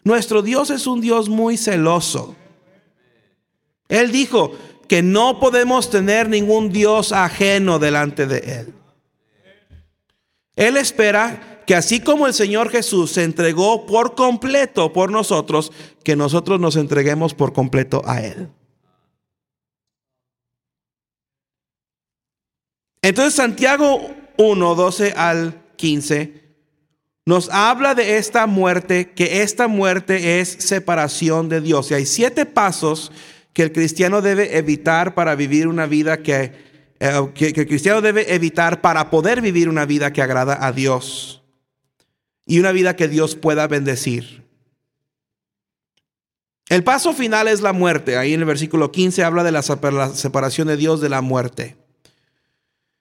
Nuestro 0.02 0.40
Dios 0.40 0.70
es 0.70 0.86
un 0.86 1.02
Dios 1.02 1.28
muy 1.28 1.58
celoso. 1.58 2.34
Él 3.90 4.10
dijo 4.10 4.56
que 4.88 5.02
no 5.02 5.40
podemos 5.40 5.90
tener 5.90 6.26
ningún 6.30 6.72
Dios 6.72 7.12
ajeno 7.12 7.78
delante 7.78 8.26
de 8.26 8.38
Él. 8.38 8.74
Él 10.56 10.78
espera 10.78 11.49
que 11.70 11.76
así 11.76 12.00
como 12.00 12.26
el 12.26 12.34
Señor 12.34 12.68
Jesús 12.68 13.12
se 13.12 13.22
entregó 13.22 13.86
por 13.86 14.16
completo 14.16 14.92
por 14.92 15.12
nosotros, 15.12 15.70
que 16.02 16.16
nosotros 16.16 16.58
nos 16.58 16.74
entreguemos 16.74 17.32
por 17.32 17.52
completo 17.52 18.02
a 18.06 18.20
Él. 18.22 18.48
Entonces 23.02 23.34
Santiago 23.34 24.00
1, 24.36 24.74
12 24.74 25.14
al 25.16 25.62
15 25.76 26.42
nos 27.24 27.48
habla 27.50 27.94
de 27.94 28.16
esta 28.16 28.48
muerte, 28.48 29.12
que 29.12 29.42
esta 29.42 29.68
muerte 29.68 30.40
es 30.40 30.48
separación 30.48 31.48
de 31.48 31.60
Dios. 31.60 31.88
Y 31.92 31.94
hay 31.94 32.04
siete 32.04 32.46
pasos 32.46 33.12
que 33.52 33.62
el 33.62 33.70
cristiano 33.70 34.22
debe 34.22 34.58
evitar 34.58 35.14
para 35.14 35.36
vivir 35.36 35.68
una 35.68 35.86
vida 35.86 36.20
que, 36.20 36.50
eh, 36.98 37.30
que, 37.32 37.46
el 37.46 37.68
cristiano 37.68 38.00
debe 38.00 38.34
evitar 38.34 38.80
para 38.80 39.08
poder 39.08 39.40
vivir 39.40 39.68
una 39.68 39.84
vida 39.84 40.12
que 40.12 40.20
agrada 40.20 40.66
a 40.66 40.72
Dios 40.72 41.39
y 42.50 42.58
una 42.58 42.72
vida 42.72 42.96
que 42.96 43.06
Dios 43.06 43.36
pueda 43.36 43.68
bendecir. 43.68 44.44
El 46.68 46.82
paso 46.82 47.12
final 47.12 47.46
es 47.46 47.60
la 47.60 47.72
muerte. 47.72 48.16
Ahí 48.16 48.34
en 48.34 48.40
el 48.40 48.46
versículo 48.46 48.90
15 48.90 49.22
habla 49.22 49.44
de 49.44 49.52
la 49.52 49.62
separación 49.62 50.66
de 50.66 50.76
Dios 50.76 51.00
de 51.00 51.08
la 51.08 51.20
muerte. 51.20 51.76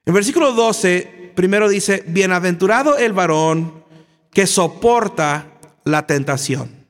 En 0.06 0.14
versículo 0.14 0.54
12, 0.54 1.32
primero 1.36 1.68
dice, 1.68 2.04
bienaventurado 2.06 3.00
el 3.00 3.12
varón 3.12 3.84
que 4.32 4.46
soporta 4.46 5.48
la 5.84 6.06
tentación. 6.06 6.86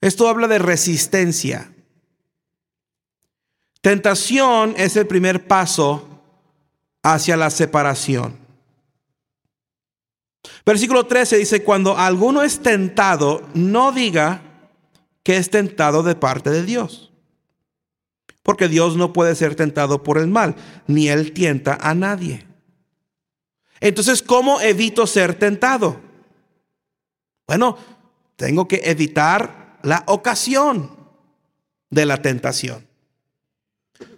Esto 0.00 0.28
habla 0.28 0.46
de 0.46 0.60
resistencia. 0.60 1.72
Tentación 3.80 4.74
es 4.76 4.94
el 4.96 5.08
primer 5.08 5.48
paso 5.48 6.08
hacia 7.02 7.36
la 7.36 7.50
separación. 7.50 8.45
Versículo 10.64 11.06
13 11.06 11.38
dice, 11.38 11.62
cuando 11.62 11.96
alguno 11.96 12.42
es 12.42 12.60
tentado, 12.60 13.42
no 13.54 13.92
diga 13.92 14.42
que 15.22 15.36
es 15.36 15.50
tentado 15.50 16.02
de 16.02 16.14
parte 16.14 16.50
de 16.50 16.62
Dios. 16.62 17.12
Porque 18.42 18.68
Dios 18.68 18.96
no 18.96 19.12
puede 19.12 19.34
ser 19.34 19.56
tentado 19.56 20.02
por 20.02 20.18
el 20.18 20.28
mal, 20.28 20.54
ni 20.86 21.08
Él 21.08 21.32
tienta 21.32 21.78
a 21.80 21.94
nadie. 21.94 22.46
Entonces, 23.80 24.22
¿cómo 24.22 24.60
evito 24.60 25.06
ser 25.06 25.34
tentado? 25.34 26.00
Bueno, 27.46 27.76
tengo 28.36 28.68
que 28.68 28.82
evitar 28.84 29.78
la 29.82 30.04
ocasión 30.06 30.96
de 31.90 32.06
la 32.06 32.20
tentación. 32.22 32.86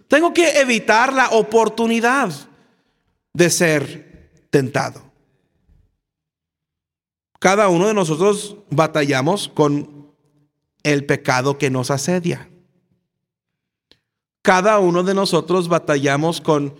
Tengo 0.08 0.32
que 0.32 0.60
evitar 0.60 1.12
la 1.12 1.30
oportunidad 1.30 2.32
de 3.34 3.50
ser 3.50 4.30
tentado. 4.50 5.07
Cada 7.38 7.68
uno 7.68 7.86
de 7.86 7.94
nosotros 7.94 8.56
batallamos 8.70 9.48
con 9.48 10.12
el 10.82 11.06
pecado 11.06 11.58
que 11.58 11.70
nos 11.70 11.90
asedia. 11.90 12.50
Cada 14.42 14.78
uno 14.78 15.02
de 15.02 15.14
nosotros 15.14 15.68
batallamos 15.68 16.40
con 16.40 16.74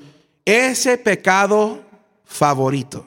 ese 0.45 0.99
pecado 0.99 1.83
favorito. 2.25 3.05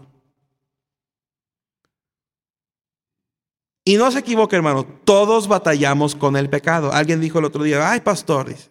Y 3.83 3.97
no 3.97 4.11
se 4.11 4.19
equivoque, 4.19 4.55
hermano, 4.55 4.85
todos 5.03 5.47
batallamos 5.47 6.15
con 6.15 6.37
el 6.37 6.49
pecado. 6.49 6.93
Alguien 6.93 7.19
dijo 7.19 7.39
el 7.39 7.45
otro 7.45 7.63
día, 7.63 7.91
ay, 7.91 8.01
pastores, 8.01 8.69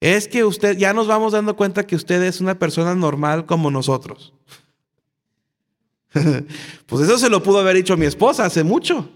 es 0.00 0.26
que 0.26 0.42
usted, 0.44 0.78
ya 0.78 0.94
nos 0.94 1.06
vamos 1.06 1.32
dando 1.32 1.54
cuenta 1.54 1.86
que 1.86 1.96
usted 1.96 2.22
es 2.22 2.40
una 2.40 2.58
persona 2.58 2.94
normal 2.94 3.44
como 3.44 3.70
nosotros. 3.70 4.32
pues 6.86 7.02
eso 7.04 7.18
se 7.18 7.30
lo 7.30 7.42
pudo 7.42 7.58
haber 7.58 7.76
dicho 7.76 7.96
mi 7.96 8.06
esposa 8.06 8.44
hace 8.44 8.64
mucho. 8.64 9.08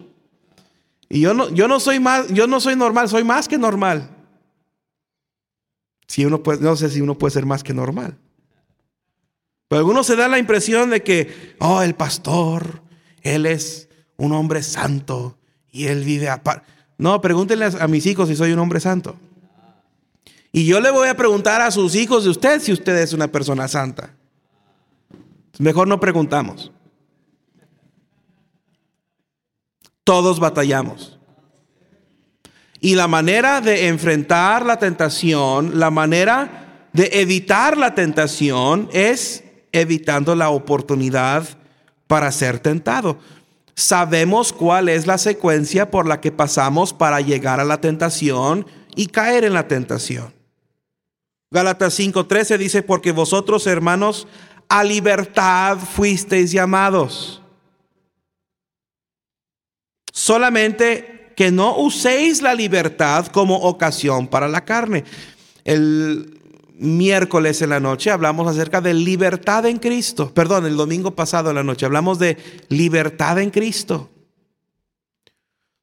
Y 1.09 1.21
yo 1.21 1.35
no, 1.35 1.51
yo 1.51 1.69
no 1.69 1.81
soy 1.81 2.01
más, 2.01 2.29
yo 2.29 2.47
no 2.47 2.61
soy 2.61 2.77
normal, 2.77 3.09
soy 3.09 3.25
más 3.25 3.49
que 3.49 3.59
normal. 3.59 4.11
Si 6.07 6.25
uno 6.25 6.43
puede, 6.43 6.61
no 6.61 6.77
sé 6.77 6.91
si 6.91 7.01
uno 7.01 7.17
puede 7.17 7.33
ser 7.33 7.47
más 7.47 7.63
que 7.63 7.75
normal. 7.75 8.17
Pero 9.69 9.81
algunos 9.81 10.07
se 10.07 10.17
da 10.17 10.29
la 10.29 10.39
impresión 10.39 10.91
de 10.91 11.03
que, 11.03 11.57
oh, 11.59 11.83
el 11.83 11.95
pastor, 11.95 12.83
él 13.23 13.47
es 13.47 13.89
un 14.17 14.33
hombre 14.33 14.63
santo 14.63 15.39
y 15.71 15.87
él 15.87 16.05
vive 16.05 16.29
aparte. 16.29 16.67
No, 16.99 17.21
pregúntenle 17.21 17.67
a 17.81 17.89
mis 17.89 18.07
hijos 18.07 18.29
si 18.29 18.37
soy 18.37 18.53
un 18.53 18.59
hombre 18.59 18.81
santo. 18.81 19.17
Y 20.53 20.67
yo 20.67 20.81
le 20.81 20.93
voy 20.93 21.09
a 21.09 21.17
preguntar 21.17 21.61
a 21.61 21.73
sus 21.73 21.97
hijos 21.97 22.25
de 22.25 22.31
usted 22.31 22.61
si 22.61 22.73
usted 22.73 22.97
es 22.99 23.13
una 23.13 23.27
persona 23.27 23.67
santa. 23.67 24.15
Mejor 25.59 25.89
no 25.89 25.99
preguntamos. 25.99 26.71
Todos 30.05 30.39
batallamos. 30.39 31.19
Y 32.81 32.95
la 32.95 33.09
manera 33.09 33.63
de 33.63 33.89
enfrentar 33.89 34.67
la 34.67 34.79
tentación, 34.79 35.79
la 35.79 35.91
manera 35.91 36.89
de 36.93 37.09
evitar 37.15 37.79
la 37.79 37.95
tentación 37.95 38.89
es 38.93 39.43
evitando 39.73 40.37
la 40.37 40.51
oportunidad 40.51 41.49
para 42.07 42.31
ser 42.31 42.61
tentado. 42.61 43.19
Sabemos 43.75 44.53
cuál 44.53 44.89
es 44.89 45.07
la 45.07 45.19
secuencia 45.19 45.91
por 45.91 46.07
la 46.07 46.21
que 46.21 46.31
pasamos 46.31 46.93
para 46.93 47.21
llegar 47.21 47.59
a 47.59 47.65
la 47.65 47.81
tentación 47.81 48.67
y 48.95 49.07
caer 49.07 49.45
en 49.45 49.55
la 49.55 49.67
tentación. 49.67 50.33
Gálatas 51.51 51.99
5:13 51.99 52.59
dice, 52.59 52.83
porque 52.83 53.13
vosotros 53.13 53.67
hermanos 53.67 54.29
a 54.69 54.85
libertad 54.85 55.79
fuisteis 55.79 56.53
llamados. 56.53 57.44
Solamente 60.17 61.33
que 61.35 61.51
no 61.51 61.77
uséis 61.77 62.41
la 62.41 62.55
libertad 62.55 63.27
como 63.27 63.57
ocasión 63.57 64.29
para 64.29 64.47
la 64.47 64.65
carne. 64.65 65.03
El 65.65 66.41
miércoles 66.77 67.61
en 67.63 67.71
la 67.71 67.81
noche 67.81 68.13
hablamos 68.13 68.47
acerca 68.47 68.81
de 68.81 68.95
libertad 68.95 69.67
en 69.67 69.79
Cristo. 69.79 70.33
Perdón, 70.33 70.67
el 70.67 70.77
domingo 70.77 71.17
pasado 71.17 71.51
en 71.51 71.57
la 71.57 71.65
noche 71.65 71.85
hablamos 71.85 72.21
de 72.21 72.37
libertad 72.69 73.41
en 73.41 73.51
Cristo. 73.51 74.09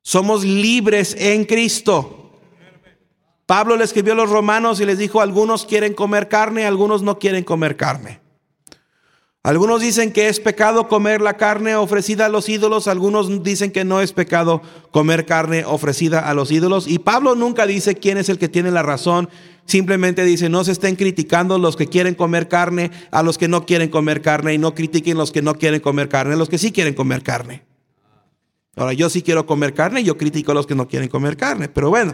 Somos 0.01 0.45
libres 0.45 1.13
en 1.19 1.43
Cristo. 1.43 2.31
Pablo 3.45 3.75
le 3.75 3.83
escribió 3.83 4.13
a 4.13 4.15
los 4.15 4.29
romanos 4.29 4.79
y 4.79 4.85
les 4.85 4.97
dijo, 4.97 5.19
algunos 5.19 5.65
quieren 5.65 5.93
comer 5.93 6.29
carne, 6.29 6.65
algunos 6.65 7.01
no 7.01 7.19
quieren 7.19 7.43
comer 7.43 7.75
carne. 7.75 8.21
Algunos 9.43 9.81
dicen 9.81 10.11
que 10.11 10.27
es 10.27 10.39
pecado 10.39 10.87
comer 10.87 11.19
la 11.19 11.35
carne 11.35 11.75
ofrecida 11.75 12.27
a 12.27 12.29
los 12.29 12.47
ídolos, 12.47 12.87
algunos 12.87 13.41
dicen 13.41 13.71
que 13.71 13.83
no 13.83 13.99
es 13.99 14.13
pecado 14.13 14.61
comer 14.91 15.25
carne 15.25 15.65
ofrecida 15.65 16.19
a 16.19 16.35
los 16.35 16.51
ídolos. 16.51 16.87
Y 16.87 16.99
Pablo 16.99 17.33
nunca 17.33 17.65
dice 17.65 17.95
quién 17.95 18.19
es 18.19 18.29
el 18.29 18.37
que 18.37 18.49
tiene 18.49 18.69
la 18.69 18.83
razón, 18.83 19.29
simplemente 19.65 20.23
dice, 20.25 20.47
no 20.47 20.63
se 20.63 20.73
estén 20.73 20.95
criticando 20.95 21.57
los 21.57 21.75
que 21.75 21.87
quieren 21.87 22.13
comer 22.13 22.49
carne 22.49 22.91
a 23.09 23.23
los 23.23 23.39
que 23.39 23.47
no 23.47 23.65
quieren 23.65 23.89
comer 23.89 24.21
carne 24.21 24.53
y 24.53 24.59
no 24.59 24.75
critiquen 24.75 25.17
los 25.17 25.31
que 25.31 25.41
no 25.41 25.55
quieren 25.55 25.79
comer 25.79 26.07
carne, 26.07 26.35
los 26.35 26.49
que 26.49 26.59
sí 26.59 26.71
quieren 26.71 26.93
comer 26.93 27.23
carne. 27.23 27.63
Ahora, 28.75 28.93
yo 28.93 29.09
sí 29.09 29.23
quiero 29.23 29.47
comer 29.47 29.73
carne, 29.73 30.03
yo 30.03 30.17
critico 30.17 30.51
a 30.51 30.55
los 30.55 30.67
que 30.67 30.75
no 30.75 30.87
quieren 30.87 31.09
comer 31.09 31.35
carne, 31.35 31.67
pero 31.67 31.89
bueno, 31.89 32.13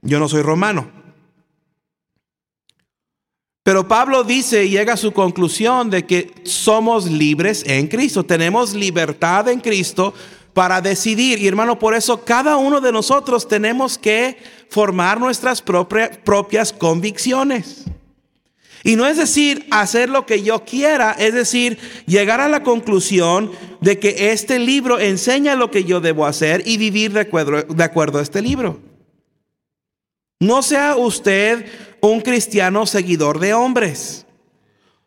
yo 0.00 0.18
no 0.18 0.28
soy 0.30 0.40
romano. 0.40 0.97
Pero 3.68 3.86
Pablo 3.86 4.24
dice 4.24 4.64
y 4.64 4.70
llega 4.70 4.94
a 4.94 4.96
su 4.96 5.12
conclusión 5.12 5.90
de 5.90 6.06
que 6.06 6.32
somos 6.44 7.04
libres 7.04 7.62
en 7.66 7.86
Cristo, 7.86 8.24
tenemos 8.24 8.72
libertad 8.72 9.46
en 9.50 9.60
Cristo 9.60 10.14
para 10.54 10.80
decidir. 10.80 11.38
Y 11.38 11.48
hermano, 11.48 11.78
por 11.78 11.92
eso 11.92 12.24
cada 12.24 12.56
uno 12.56 12.80
de 12.80 12.92
nosotros 12.92 13.46
tenemos 13.46 13.98
que 13.98 14.38
formar 14.70 15.20
nuestras 15.20 15.60
propias 15.60 16.72
convicciones. 16.72 17.84
Y 18.84 18.96
no 18.96 19.06
es 19.06 19.18
decir 19.18 19.66
hacer 19.70 20.08
lo 20.08 20.24
que 20.24 20.42
yo 20.42 20.64
quiera, 20.64 21.12
es 21.18 21.34
decir, 21.34 21.78
llegar 22.06 22.40
a 22.40 22.48
la 22.48 22.62
conclusión 22.62 23.52
de 23.82 23.98
que 23.98 24.32
este 24.32 24.58
libro 24.58 24.98
enseña 24.98 25.56
lo 25.56 25.70
que 25.70 25.84
yo 25.84 26.00
debo 26.00 26.24
hacer 26.24 26.62
y 26.64 26.78
vivir 26.78 27.12
de 27.12 27.20
acuerdo, 27.20 27.64
de 27.64 27.84
acuerdo 27.84 28.18
a 28.18 28.22
este 28.22 28.40
libro. 28.40 28.80
No 30.40 30.62
sea 30.62 30.94
usted 30.96 31.66
un 32.00 32.20
cristiano 32.20 32.86
seguidor 32.86 33.38
de 33.38 33.54
hombres. 33.54 34.26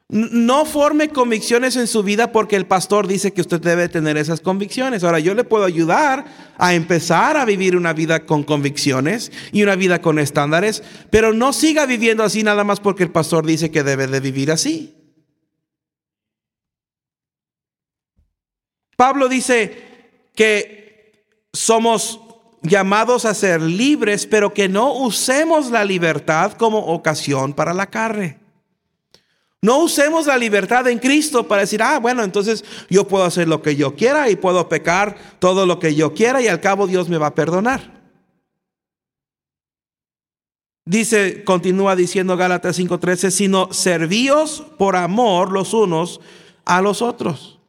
No 0.10 0.66
forme 0.66 1.08
convicciones 1.08 1.78
en 1.78 1.88
su 1.88 2.04
vida 2.04 2.34
porque 2.34 2.58
el 2.58 2.66
pastor 2.66 3.08
dice 3.08 3.32
que 3.32 3.40
usted 3.40 3.62
debe 3.62 3.88
tener 3.88 4.18
esas 4.18 4.42
convicciones. 4.42 5.06
Ahora, 5.06 5.20
yo 5.20 5.34
le 5.34 5.46
puedo 5.46 5.64
ayudar 5.64 6.26
a 6.58 6.74
empezar 6.74 7.38
a 7.38 7.46
vivir 7.46 7.78
una 7.78 7.94
vida 7.94 8.26
con 8.26 8.44
convicciones 8.44 9.32
y 9.54 9.64
una 9.64 9.78
vida 9.78 10.02
con 10.02 10.20
estándares, 10.20 10.84
pero 11.10 11.32
no 11.32 11.54
siga 11.54 11.86
viviendo 11.86 12.24
así 12.24 12.44
nada 12.44 12.66
más 12.66 12.82
porque 12.82 13.04
el 13.04 13.12
pastor 13.12 13.46
dice 13.46 13.72
que 13.72 13.84
debe 13.84 14.08
de 14.08 14.20
vivir 14.20 14.52
así. 14.52 14.98
Pablo 18.98 19.30
dice 19.30 20.30
que 20.36 21.24
somos 21.54 22.20
llamados 22.62 23.26
a 23.26 23.34
ser 23.34 23.62
libres, 23.62 24.26
pero 24.26 24.54
que 24.54 24.70
no 24.70 24.94
usemos 24.94 25.72
la 25.72 25.84
libertad 25.84 26.54
como 26.54 26.80
ocasión 26.80 27.54
para 27.54 27.74
la 27.74 27.88
carne. 27.88 28.40
No 29.64 29.78
usemos 29.78 30.26
la 30.26 30.38
libertad 30.38 30.88
en 30.88 30.98
Cristo 30.98 31.48
para 31.48 31.62
decir, 31.62 31.84
ah, 31.84 32.00
bueno, 32.00 32.24
entonces 32.24 32.66
yo 32.90 33.08
puedo 33.08 33.24
hacer 33.24 33.48
lo 33.48 33.62
que 33.62 33.76
yo 33.76 33.96
quiera 33.96 34.30
y 34.30 34.36
puedo 34.36 34.68
pecar 34.68 35.18
todo 35.38 35.68
lo 35.68 35.78
que 35.78 35.94
yo 35.94 36.16
quiera 36.16 36.42
y 36.42 36.48
al 36.48 36.60
cabo 36.60 36.88
Dios 36.88 37.10
me 37.10 37.20
va 37.20 37.28
a 37.28 37.36
perdonar. 37.36 38.02
Dice, 40.84 41.44
continúa 41.44 41.96
diciendo 41.96 42.36
Gálatas 42.38 42.80
5:13, 42.80 43.30
sino 43.30 43.72
servíos 43.72 44.64
por 44.80 44.96
amor 44.96 45.52
los 45.52 45.76
unos 45.76 46.22
a 46.66 46.82
los 46.82 47.04
otros. 47.04 47.61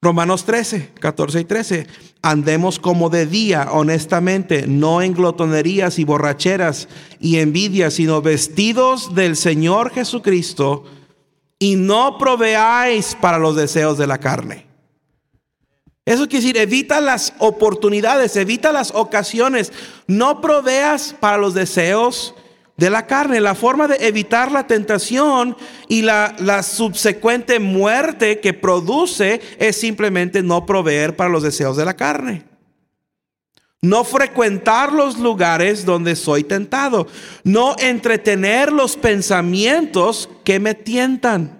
Romanos 0.00 0.44
13, 0.44 0.92
14 1.00 1.40
y 1.40 1.44
13. 1.44 1.86
Andemos 2.22 2.78
como 2.78 3.10
de 3.10 3.26
día, 3.26 3.68
honestamente, 3.72 4.66
no 4.68 5.02
en 5.02 5.12
glotonerías 5.12 5.98
y 5.98 6.04
borracheras 6.04 6.88
y 7.18 7.38
envidias, 7.38 7.94
sino 7.94 8.22
vestidos 8.22 9.14
del 9.14 9.36
Señor 9.36 9.90
Jesucristo 9.90 10.84
y 11.58 11.74
no 11.74 12.16
proveáis 12.18 13.16
para 13.20 13.38
los 13.38 13.56
deseos 13.56 13.98
de 13.98 14.06
la 14.06 14.18
carne. 14.18 14.66
Eso 16.04 16.28
quiere 16.28 16.42
decir, 16.42 16.56
evita 16.56 17.00
las 17.00 17.34
oportunidades, 17.38 18.36
evita 18.36 18.72
las 18.72 18.92
ocasiones, 18.94 19.72
no 20.06 20.40
proveas 20.40 21.14
para 21.18 21.36
los 21.36 21.54
deseos 21.54 22.34
de 22.78 22.88
la 22.88 23.06
carne. 23.06 23.40
La 23.40 23.54
forma 23.54 23.86
de 23.86 24.06
evitar 24.06 24.50
la 24.50 24.66
tentación 24.66 25.54
y 25.88 26.00
la, 26.00 26.34
la, 26.38 26.62
subsecuente 26.62 27.58
muerte 27.58 28.40
que 28.40 28.54
produce 28.54 29.42
es 29.58 29.76
simplemente 29.78 30.42
no 30.42 30.64
proveer 30.64 31.14
para 31.14 31.28
los 31.28 31.42
deseos 31.42 31.76
de 31.76 31.84
la 31.84 31.94
carne. 31.94 32.44
No 33.82 34.02
frecuentar 34.04 34.92
los 34.92 35.18
lugares 35.18 35.84
donde 35.84 36.16
soy 36.16 36.44
tentado. 36.44 37.06
No 37.44 37.76
entretener 37.78 38.72
los 38.72 38.96
pensamientos 38.96 40.28
que 40.42 40.58
me 40.58 40.74
tientan. 40.74 41.58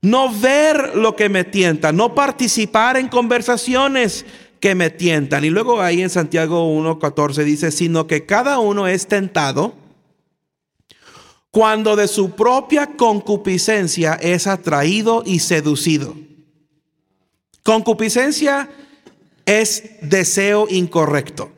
No 0.00 0.32
ver 0.32 0.96
lo 0.96 1.16
que 1.16 1.28
me 1.28 1.44
tienta. 1.44 1.92
No 1.92 2.14
participar 2.14 2.96
en 2.96 3.08
conversaciones 3.08 4.24
que 4.60 4.74
me 4.74 4.88
tientan. 4.88 5.44
Y 5.44 5.50
luego 5.50 5.82
ahí 5.82 6.00
en 6.00 6.10
Santiago 6.10 6.66
1.14 6.74 7.44
dice, 7.44 7.70
sino 7.70 8.06
que 8.06 8.24
cada 8.24 8.58
uno 8.58 8.86
es 8.86 9.06
tentado 9.06 9.74
cuando 11.56 11.96
de 11.96 12.06
su 12.06 12.32
propia 12.32 12.98
concupiscencia 12.98 14.12
es 14.12 14.46
atraído 14.46 15.22
y 15.24 15.38
seducido. 15.38 16.14
Concupiscencia 17.62 18.68
es 19.46 19.84
deseo 20.02 20.66
incorrecto. 20.68 21.50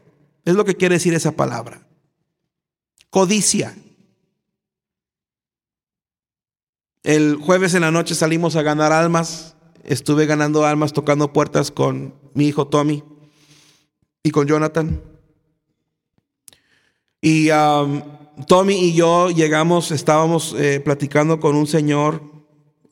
Es 0.45 0.55
lo 0.55 0.65
que 0.65 0.77
quiere 0.77 0.95
decir 0.95 1.15
esa 1.15 1.33
palabra. 1.33 1.85
Codicia. 3.11 3.75
El 7.03 7.35
jueves 7.35 7.75
en 7.75 7.81
la 7.81 7.91
noche 7.91 8.15
salimos 8.15 8.55
a 8.55 8.63
ganar 8.63 8.93
almas. 8.93 9.57
Estuve 9.83 10.27
ganando 10.27 10.65
almas 10.65 10.93
tocando 10.93 11.33
puertas 11.33 11.73
con 11.73 12.15
mi 12.35 12.47
hijo 12.47 12.69
Tommy 12.69 13.03
y 14.23 14.31
con 14.31 14.47
Jonathan. 14.47 15.03
Y 17.21 17.51
um, 17.51 18.01
Tommy 18.47 18.75
y 18.75 18.95
yo 18.95 19.31
llegamos, 19.31 19.91
estábamos 19.91 20.55
eh, 20.59 20.81
platicando 20.81 21.41
con 21.41 21.57
un 21.57 21.67
señor, 21.67 22.23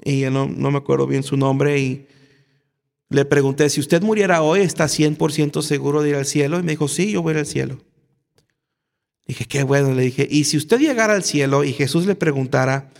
y 0.05 0.23
no, 0.23 0.47
no 0.47 0.71
me 0.71 0.79
acuerdo 0.79 1.07
bien 1.07 1.23
su 1.23 1.37
nombre, 1.37 1.79
y 1.79 2.07
le 3.09 3.25
pregunté, 3.25 3.71
si 3.71 3.81
usted 3.81 4.03
muriera 4.03 4.43
hoy, 4.43 4.61
¿está 4.61 4.87
100% 4.87 5.63
seguro 5.63 6.03
de 6.03 6.11
ir 6.11 6.15
al 6.17 6.27
cielo? 6.27 6.59
Y 6.59 6.63
me 6.63 6.73
dijo, 6.73 6.89
sí, 6.89 7.13
yo 7.13 7.23
voy 7.23 7.35
al 7.37 7.47
cielo. 7.47 7.79
Dije, 9.27 9.45
qué 9.45 9.63
bueno, 9.63 9.93
le 9.93 10.03
dije, 10.03 10.27
y 10.29 10.45
si 10.45 10.57
usted 10.57 10.79
llegara 10.79 11.15
al 11.15 11.23
cielo 11.23 11.65
y 11.65 11.73
Jesús 11.73 12.07
le 12.07 12.17
preguntara, 12.17 12.91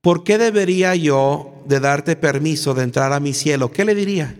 ¿por 0.00 0.24
qué 0.24 0.38
debería 0.38 0.94
yo 0.94 1.62
de 1.66 1.80
darte 1.80 2.16
permiso 2.16 2.74
de 2.74 2.84
entrar 2.84 3.12
a 3.12 3.20
mi 3.20 3.34
cielo? 3.34 3.70
¿Qué 3.70 3.84
le 3.84 3.94
diría? 3.94 4.38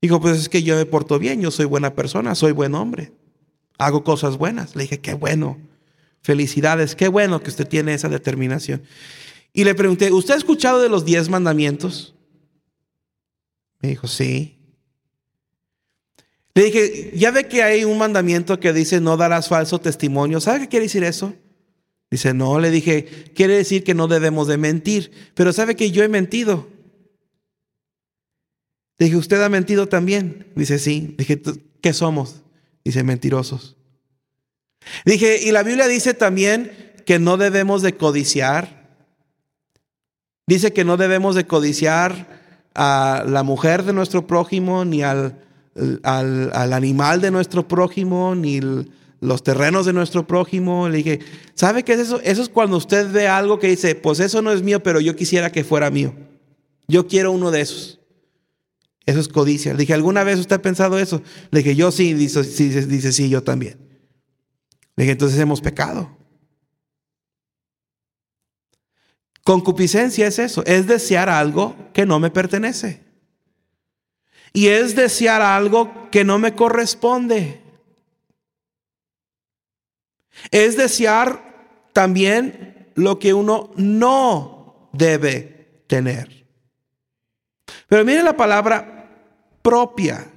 Dijo, 0.00 0.20
pues 0.20 0.38
es 0.38 0.48
que 0.48 0.62
yo 0.62 0.76
me 0.76 0.86
porto 0.86 1.18
bien, 1.18 1.40
yo 1.40 1.50
soy 1.50 1.64
buena 1.64 1.94
persona, 1.94 2.34
soy 2.34 2.52
buen 2.52 2.74
hombre 2.74 3.12
hago 3.78 4.04
cosas 4.04 4.36
buenas. 4.36 4.76
Le 4.76 4.82
dije, 4.82 5.00
qué 5.00 5.14
bueno, 5.14 5.58
felicidades, 6.22 6.94
qué 6.94 7.08
bueno 7.08 7.42
que 7.42 7.50
usted 7.50 7.66
tiene 7.66 7.94
esa 7.94 8.08
determinación. 8.08 8.82
Y 9.52 9.64
le 9.64 9.74
pregunté, 9.74 10.12
¿usted 10.12 10.34
ha 10.34 10.38
escuchado 10.38 10.80
de 10.80 10.88
los 10.88 11.04
diez 11.04 11.28
mandamientos? 11.28 12.14
Me 13.80 13.90
dijo, 13.90 14.06
sí. 14.06 14.58
Le 16.54 16.64
dije, 16.64 17.12
ya 17.14 17.30
ve 17.30 17.48
que 17.48 17.62
hay 17.62 17.84
un 17.84 17.98
mandamiento 17.98 18.58
que 18.58 18.72
dice 18.72 19.00
no 19.00 19.16
darás 19.16 19.48
falso 19.48 19.78
testimonio. 19.78 20.40
¿Sabe 20.40 20.60
qué 20.60 20.68
quiere 20.68 20.86
decir 20.86 21.04
eso? 21.04 21.34
Dice, 22.10 22.32
no, 22.34 22.58
le 22.60 22.70
dije, 22.70 23.32
quiere 23.34 23.56
decir 23.56 23.84
que 23.84 23.94
no 23.94 24.08
debemos 24.08 24.48
de 24.48 24.56
mentir. 24.56 25.10
Pero 25.34 25.52
¿sabe 25.52 25.76
que 25.76 25.90
yo 25.90 26.02
he 26.02 26.08
mentido? 26.08 26.68
Le 28.98 29.06
dije, 29.06 29.18
¿usted 29.18 29.42
ha 29.42 29.48
mentido 29.48 29.88
también? 29.88 30.46
Dice, 30.54 30.78
sí. 30.78 31.14
Le 31.18 31.24
dije, 31.24 31.42
¿qué 31.82 31.92
somos? 31.92 32.42
Dice 32.86 33.02
mentirosos. 33.02 33.74
Dije, 35.04 35.40
y 35.42 35.50
la 35.50 35.64
Biblia 35.64 35.88
dice 35.88 36.14
también 36.14 36.70
que 37.04 37.18
no 37.18 37.36
debemos 37.36 37.82
de 37.82 37.96
codiciar. 37.96 38.86
Dice 40.46 40.72
que 40.72 40.84
no 40.84 40.96
debemos 40.96 41.34
de 41.34 41.48
codiciar 41.48 42.28
a 42.76 43.24
la 43.26 43.42
mujer 43.42 43.82
de 43.82 43.92
nuestro 43.92 44.28
prójimo, 44.28 44.84
ni 44.84 45.02
al, 45.02 45.36
al, 46.04 46.72
animal 46.72 47.20
de 47.20 47.32
nuestro 47.32 47.66
prójimo, 47.66 48.36
ni 48.36 48.60
los 49.20 49.42
terrenos 49.42 49.84
de 49.84 49.92
nuestro 49.92 50.24
prójimo. 50.24 50.88
Le 50.88 50.98
dije, 50.98 51.18
¿sabe 51.54 51.82
qué 51.82 51.94
es 51.94 51.98
eso? 51.98 52.20
Eso 52.22 52.40
es 52.40 52.48
cuando 52.48 52.76
usted 52.76 53.10
ve 53.10 53.26
algo 53.26 53.58
que 53.58 53.66
dice, 53.66 53.96
pues 53.96 54.20
eso 54.20 54.42
no 54.42 54.52
es 54.52 54.62
mío, 54.62 54.80
pero 54.80 55.00
yo 55.00 55.16
quisiera 55.16 55.50
que 55.50 55.64
fuera 55.64 55.90
mío. 55.90 56.14
Yo 56.86 57.08
quiero 57.08 57.32
uno 57.32 57.50
de 57.50 57.62
esos. 57.62 57.95
Eso 59.06 59.20
es 59.20 59.28
codicia. 59.28 59.72
Le 59.72 59.78
dije, 59.78 59.94
¿alguna 59.94 60.24
vez 60.24 60.40
usted 60.40 60.56
ha 60.56 60.62
pensado 60.62 60.98
eso? 60.98 61.22
Le 61.52 61.60
dije, 61.60 61.76
yo 61.76 61.92
sí, 61.92 62.12
dice 62.12 62.42
sí, 62.42 62.68
dice, 62.68 63.12
sí 63.12 63.28
yo 63.28 63.42
también. 63.42 63.78
Le 64.96 65.04
dije, 65.04 65.12
entonces 65.12 65.38
hemos 65.38 65.60
pecado. 65.60 66.10
Concupiscencia 69.44 70.26
es 70.26 70.40
eso, 70.40 70.64
es 70.66 70.88
desear 70.88 71.28
algo 71.28 71.76
que 71.92 72.04
no 72.04 72.18
me 72.18 72.30
pertenece. 72.30 73.04
Y 74.52 74.68
es 74.68 74.96
desear 74.96 75.40
algo 75.40 76.10
que 76.10 76.24
no 76.24 76.40
me 76.40 76.56
corresponde. 76.56 77.60
Es 80.50 80.76
desear 80.76 81.90
también 81.92 82.90
lo 82.96 83.20
que 83.20 83.34
uno 83.34 83.70
no 83.76 84.90
debe 84.92 85.84
tener. 85.86 86.46
Pero 87.86 88.04
mire 88.04 88.22
la 88.24 88.36
palabra 88.36 88.95
propia, 89.66 90.30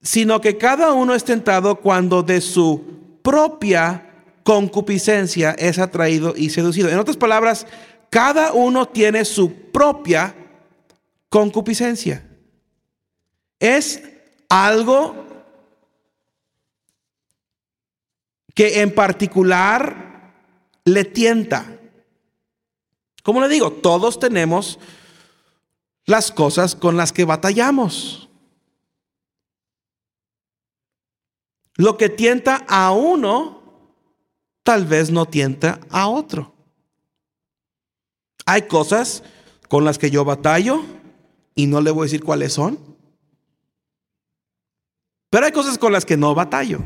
sino 0.00 0.40
que 0.40 0.56
cada 0.56 0.94
uno 0.94 1.14
es 1.14 1.22
tentado 1.22 1.80
cuando 1.80 2.22
de 2.22 2.40
su 2.40 2.82
propia 3.22 4.10
concupiscencia 4.42 5.50
es 5.50 5.78
atraído 5.78 6.32
y 6.34 6.48
seducido. 6.48 6.88
En 6.88 6.98
otras 6.98 7.18
palabras, 7.18 7.66
cada 8.08 8.54
uno 8.54 8.88
tiene 8.88 9.26
su 9.26 9.52
propia 9.70 10.34
concupiscencia. 11.28 12.26
es 13.60 14.02
algo 14.48 15.26
que 18.54 18.80
en 18.80 18.94
particular 18.94 20.32
le 20.86 21.04
tienta. 21.04 21.66
Como 23.22 23.42
le 23.42 23.48
digo, 23.48 23.72
todos 23.72 24.18
tenemos 24.18 24.78
las 26.06 26.32
cosas 26.32 26.74
con 26.74 26.96
las 26.96 27.12
que 27.12 27.26
batallamos. 27.26 28.27
Lo 31.78 31.96
que 31.96 32.08
tienta 32.08 32.64
a 32.68 32.90
uno, 32.90 33.62
tal 34.64 34.84
vez 34.84 35.12
no 35.12 35.26
tienta 35.26 35.80
a 35.90 36.08
otro. 36.08 36.52
Hay 38.44 38.62
cosas 38.62 39.22
con 39.68 39.84
las 39.84 39.96
que 39.96 40.10
yo 40.10 40.24
batallo 40.24 40.82
y 41.54 41.66
no 41.66 41.80
le 41.80 41.92
voy 41.92 42.02
a 42.02 42.06
decir 42.06 42.24
cuáles 42.24 42.52
son. 42.52 42.80
Pero 45.30 45.46
hay 45.46 45.52
cosas 45.52 45.78
con 45.78 45.92
las 45.92 46.04
que 46.04 46.16
no 46.16 46.34
batallo. 46.34 46.80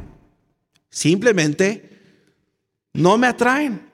Simplemente 0.91 1.99
no 2.93 3.17
me 3.17 3.29
atraen. 3.29 3.89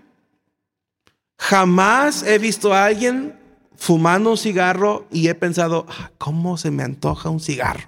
Jamás 1.38 2.24
he 2.24 2.38
visto 2.38 2.74
a 2.74 2.87
alguien 2.87 3.38
fumando 3.76 4.30
un 4.30 4.37
cigarro 4.37 5.06
y 5.12 5.28
he 5.28 5.34
pensado, 5.37 5.87
ah, 5.88 6.11
¿cómo 6.18 6.56
se 6.56 6.72
me 6.72 6.82
antoja 6.82 7.28
un 7.28 7.38
cigarro? 7.38 7.88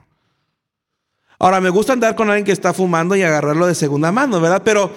Ahora, 1.42 1.58
me 1.58 1.70
gusta 1.70 1.94
andar 1.94 2.14
con 2.14 2.28
alguien 2.28 2.44
que 2.44 2.52
está 2.52 2.74
fumando 2.74 3.16
y 3.16 3.22
agarrarlo 3.22 3.66
de 3.66 3.74
segunda 3.74 4.12
mano, 4.12 4.40
¿verdad? 4.42 4.60
Pero... 4.62 4.92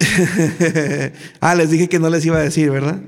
ah, 1.40 1.54
les 1.54 1.70
dije 1.70 1.90
que 1.90 1.98
no 1.98 2.08
les 2.08 2.24
iba 2.24 2.38
a 2.38 2.42
decir, 2.42 2.70
¿verdad? 2.70 3.00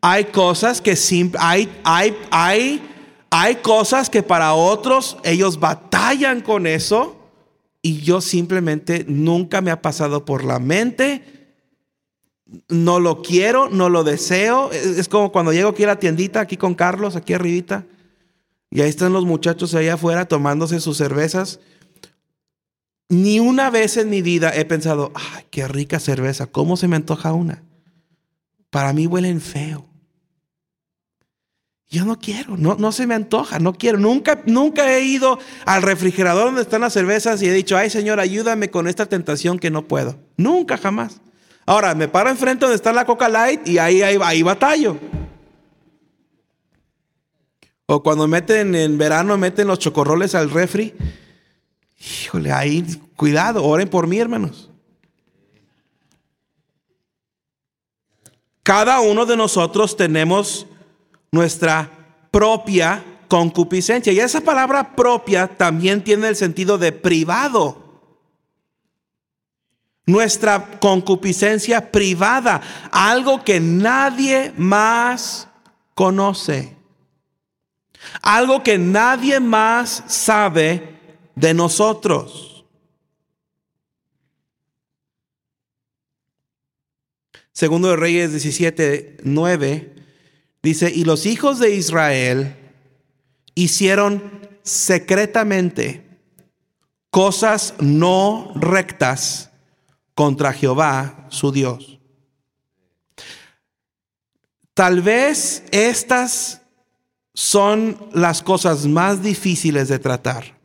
Hay 0.00 0.26
cosas 0.26 0.80
que 0.80 0.94
siempre, 0.94 1.40
hay, 1.42 1.68
hay, 1.82 2.16
hay, 2.30 2.80
hay 3.28 3.56
cosas 3.56 4.08
que 4.08 4.22
para 4.22 4.54
otros 4.54 5.16
ellos 5.24 5.58
batallan 5.58 6.40
con 6.42 6.68
eso 6.68 7.16
y 7.82 8.02
yo 8.02 8.20
simplemente 8.20 9.04
nunca 9.08 9.60
me 9.60 9.72
ha 9.72 9.82
pasado 9.82 10.24
por 10.24 10.44
la 10.44 10.60
mente. 10.60 11.24
No 12.68 13.00
lo 13.00 13.20
quiero, 13.20 13.68
no 13.68 13.88
lo 13.88 14.04
deseo. 14.04 14.70
Es 14.70 15.08
como 15.08 15.32
cuando 15.32 15.52
llego 15.52 15.70
aquí 15.70 15.82
a 15.82 15.88
la 15.88 15.98
tiendita, 15.98 16.38
aquí 16.38 16.56
con 16.56 16.76
Carlos, 16.76 17.16
aquí 17.16 17.34
arribita, 17.34 17.84
y 18.76 18.82
ahí 18.82 18.90
están 18.90 19.14
los 19.14 19.24
muchachos 19.24 19.74
allá 19.74 19.94
afuera 19.94 20.28
tomándose 20.28 20.80
sus 20.80 20.98
cervezas. 20.98 21.60
Ni 23.08 23.40
una 23.40 23.70
vez 23.70 23.96
en 23.96 24.10
mi 24.10 24.20
vida 24.20 24.54
he 24.54 24.66
pensado, 24.66 25.12
ay, 25.14 25.44
qué 25.50 25.66
rica 25.66 25.98
cerveza, 25.98 26.44
¿cómo 26.44 26.76
se 26.76 26.86
me 26.86 26.96
antoja 26.96 27.32
una? 27.32 27.62
Para 28.68 28.92
mí 28.92 29.06
huelen 29.06 29.40
feo. 29.40 29.86
Yo 31.88 32.04
no 32.04 32.18
quiero, 32.18 32.58
no, 32.58 32.76
no 32.78 32.92
se 32.92 33.06
me 33.06 33.14
antoja, 33.14 33.58
no 33.60 33.72
quiero. 33.72 33.96
Nunca, 33.96 34.42
nunca 34.44 34.92
he 34.92 35.04
ido 35.04 35.38
al 35.64 35.80
refrigerador 35.80 36.44
donde 36.44 36.60
están 36.60 36.82
las 36.82 36.92
cervezas 36.92 37.40
y 37.40 37.48
he 37.48 37.54
dicho, 37.54 37.78
ay 37.78 37.88
Señor, 37.88 38.20
ayúdame 38.20 38.68
con 38.68 38.88
esta 38.88 39.06
tentación 39.06 39.58
que 39.58 39.70
no 39.70 39.88
puedo. 39.88 40.18
Nunca, 40.36 40.76
jamás. 40.76 41.22
Ahora, 41.64 41.94
me 41.94 42.08
paro 42.08 42.28
enfrente 42.28 42.66
donde 42.66 42.76
está 42.76 42.92
la 42.92 43.06
Coca 43.06 43.30
Light 43.30 43.66
y 43.66 43.78
ahí, 43.78 44.02
ahí, 44.02 44.18
ahí 44.22 44.42
batallo. 44.42 44.98
O 47.86 48.02
cuando 48.02 48.26
meten 48.26 48.74
en 48.74 48.98
verano, 48.98 49.38
meten 49.38 49.68
los 49.68 49.78
chocorroles 49.78 50.34
al 50.34 50.50
refri. 50.50 50.94
Híjole, 51.98 52.52
ahí, 52.52 52.84
cuidado, 53.14 53.64
oren 53.64 53.88
por 53.88 54.06
mí, 54.08 54.18
hermanos. 54.18 54.70
Cada 58.64 58.98
uno 59.00 59.24
de 59.24 59.36
nosotros 59.36 59.96
tenemos 59.96 60.66
nuestra 61.30 61.88
propia 62.32 63.04
concupiscencia. 63.28 64.12
Y 64.12 64.18
esa 64.18 64.40
palabra 64.40 64.96
propia 64.96 65.46
también 65.46 66.02
tiene 66.02 66.26
el 66.28 66.36
sentido 66.36 66.76
de 66.76 66.90
privado. 66.90 67.84
Nuestra 70.04 70.78
concupiscencia 70.80 71.92
privada, 71.92 72.60
algo 72.90 73.44
que 73.44 73.60
nadie 73.60 74.52
más 74.56 75.48
conoce. 75.94 76.75
Algo 78.22 78.62
que 78.62 78.78
nadie 78.78 79.40
más 79.40 80.04
sabe 80.06 80.96
de 81.34 81.54
nosotros. 81.54 82.64
Segundo 87.52 87.88
de 87.88 87.96
Reyes 87.96 88.32
17, 88.32 89.18
9 89.22 89.96
Dice, 90.66 90.90
y 90.92 91.04
los 91.04 91.26
hijos 91.26 91.60
de 91.60 91.76
Israel 91.76 92.56
hicieron 93.54 94.48
secretamente 94.64 96.04
cosas 97.08 97.74
no 97.78 98.50
rectas 98.56 99.52
contra 100.16 100.52
Jehová, 100.52 101.28
su 101.30 101.52
Dios. 101.52 102.00
Tal 104.74 105.02
vez 105.02 105.62
estas 105.70 106.62
son 107.36 107.98
las 108.14 108.40
cosas 108.40 108.86
más 108.86 109.22
difíciles 109.22 109.88
de 109.88 109.98
tratar, 109.98 110.56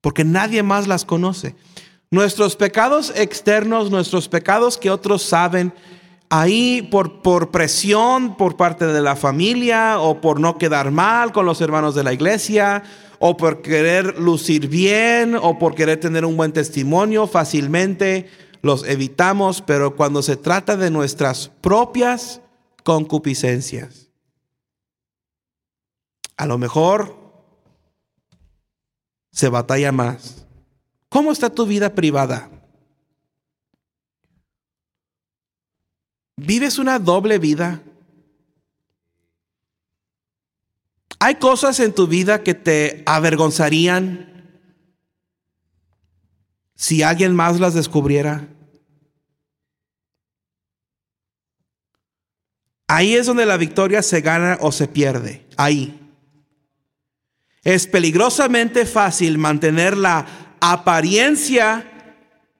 porque 0.00 0.24
nadie 0.24 0.62
más 0.62 0.88
las 0.88 1.04
conoce. 1.04 1.54
Nuestros 2.10 2.56
pecados 2.56 3.12
externos, 3.14 3.90
nuestros 3.90 4.26
pecados 4.26 4.78
que 4.78 4.88
otros 4.88 5.22
saben, 5.22 5.74
ahí 6.30 6.80
por, 6.80 7.20
por 7.20 7.50
presión 7.50 8.38
por 8.38 8.56
parte 8.56 8.86
de 8.86 9.02
la 9.02 9.16
familia 9.16 10.00
o 10.00 10.22
por 10.22 10.40
no 10.40 10.56
quedar 10.56 10.90
mal 10.90 11.32
con 11.32 11.44
los 11.44 11.60
hermanos 11.60 11.94
de 11.94 12.04
la 12.04 12.14
iglesia 12.14 12.84
o 13.18 13.36
por 13.36 13.60
querer 13.60 14.18
lucir 14.18 14.68
bien 14.68 15.36
o 15.36 15.58
por 15.58 15.74
querer 15.74 16.00
tener 16.00 16.24
un 16.24 16.38
buen 16.38 16.54
testimonio, 16.54 17.26
fácilmente 17.26 18.30
los 18.62 18.82
evitamos, 18.84 19.60
pero 19.60 19.94
cuando 19.94 20.22
se 20.22 20.38
trata 20.38 20.78
de 20.78 20.90
nuestras 20.90 21.50
propias 21.60 22.40
concupiscencias, 22.82 24.03
a 26.36 26.46
lo 26.46 26.58
mejor 26.58 27.24
se 29.30 29.48
batalla 29.48 29.92
más. 29.92 30.46
¿Cómo 31.08 31.32
está 31.32 31.50
tu 31.50 31.66
vida 31.66 31.94
privada? 31.94 32.50
¿Vives 36.36 36.78
una 36.78 36.98
doble 36.98 37.38
vida? 37.38 37.82
¿Hay 41.20 41.36
cosas 41.36 41.80
en 41.80 41.94
tu 41.94 42.06
vida 42.06 42.42
que 42.42 42.54
te 42.54 43.02
avergonzarían 43.06 44.60
si 46.74 47.02
alguien 47.02 47.34
más 47.34 47.60
las 47.60 47.74
descubriera? 47.74 48.48
Ahí 52.86 53.14
es 53.14 53.26
donde 53.26 53.46
la 53.46 53.56
victoria 53.56 54.02
se 54.02 54.20
gana 54.20 54.58
o 54.60 54.70
se 54.70 54.86
pierde. 54.86 55.46
Ahí. 55.56 56.03
Es 57.64 57.86
peligrosamente 57.86 58.86
fácil 58.86 59.38
mantener 59.38 59.96
la 59.96 60.26
apariencia 60.60 61.90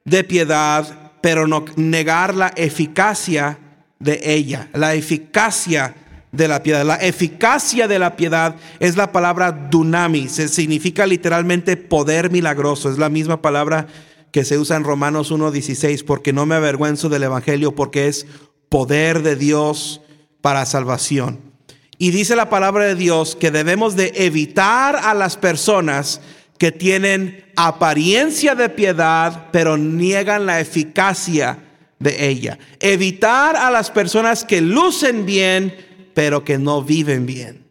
de 0.04 0.24
piedad, 0.24 1.12
pero 1.20 1.46
no 1.46 1.64
negar 1.76 2.34
la 2.34 2.48
eficacia 2.56 3.58
de 3.98 4.20
ella, 4.24 4.68
la 4.72 4.94
eficacia 4.94 5.94
de 6.32 6.48
la 6.48 6.62
piedad. 6.62 6.84
La 6.84 6.96
eficacia 6.96 7.86
de 7.86 7.98
la 7.98 8.16
piedad 8.16 8.56
es 8.80 8.96
la 8.96 9.12
palabra 9.12 9.52
dunamis, 9.52 10.32
significa 10.32 11.06
literalmente 11.06 11.76
poder 11.76 12.30
milagroso, 12.30 12.90
es 12.90 12.98
la 12.98 13.08
misma 13.08 13.40
palabra 13.40 13.86
que 14.30 14.44
se 14.44 14.58
usa 14.58 14.76
en 14.76 14.84
Romanos 14.84 15.30
1.16, 15.30 16.04
porque 16.04 16.32
no 16.32 16.44
me 16.44 16.56
avergüenzo 16.56 17.08
del 17.08 17.22
Evangelio, 17.22 17.74
porque 17.74 18.08
es 18.08 18.26
poder 18.68 19.22
de 19.22 19.36
Dios 19.36 20.00
para 20.40 20.66
salvación. 20.66 21.53
Y 21.98 22.10
dice 22.10 22.36
la 22.36 22.50
palabra 22.50 22.84
de 22.84 22.94
Dios 22.94 23.36
que 23.36 23.50
debemos 23.50 23.96
de 23.96 24.12
evitar 24.16 24.96
a 24.96 25.14
las 25.14 25.36
personas 25.36 26.20
que 26.58 26.72
tienen 26.72 27.44
apariencia 27.56 28.54
de 28.54 28.68
piedad, 28.68 29.48
pero 29.52 29.76
niegan 29.76 30.46
la 30.46 30.60
eficacia 30.60 31.58
de 31.98 32.28
ella. 32.28 32.58
Evitar 32.80 33.56
a 33.56 33.70
las 33.70 33.90
personas 33.90 34.44
que 34.44 34.60
lucen 34.60 35.26
bien, 35.26 35.74
pero 36.14 36.44
que 36.44 36.58
no 36.58 36.82
viven 36.82 37.26
bien. 37.26 37.64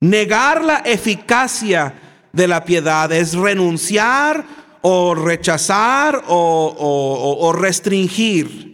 Negar 0.00 0.62
la 0.62 0.78
eficacia 0.78 1.94
de 2.32 2.48
la 2.48 2.64
piedad 2.64 3.10
es 3.12 3.34
renunciar 3.34 4.44
o 4.82 5.14
rechazar 5.14 6.24
o, 6.26 7.54
restringir. 7.56 8.73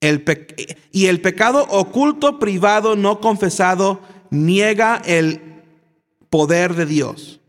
El 0.00 0.24
y 0.92 1.06
el 1.06 1.20
pecado 1.20 1.66
oculto, 1.68 2.38
privado, 2.38 2.96
no 2.96 3.20
confesado, 3.20 4.00
niega 4.30 5.02
el 5.04 5.62
poder 6.30 6.74
de 6.74 6.86
Dios 6.86 7.40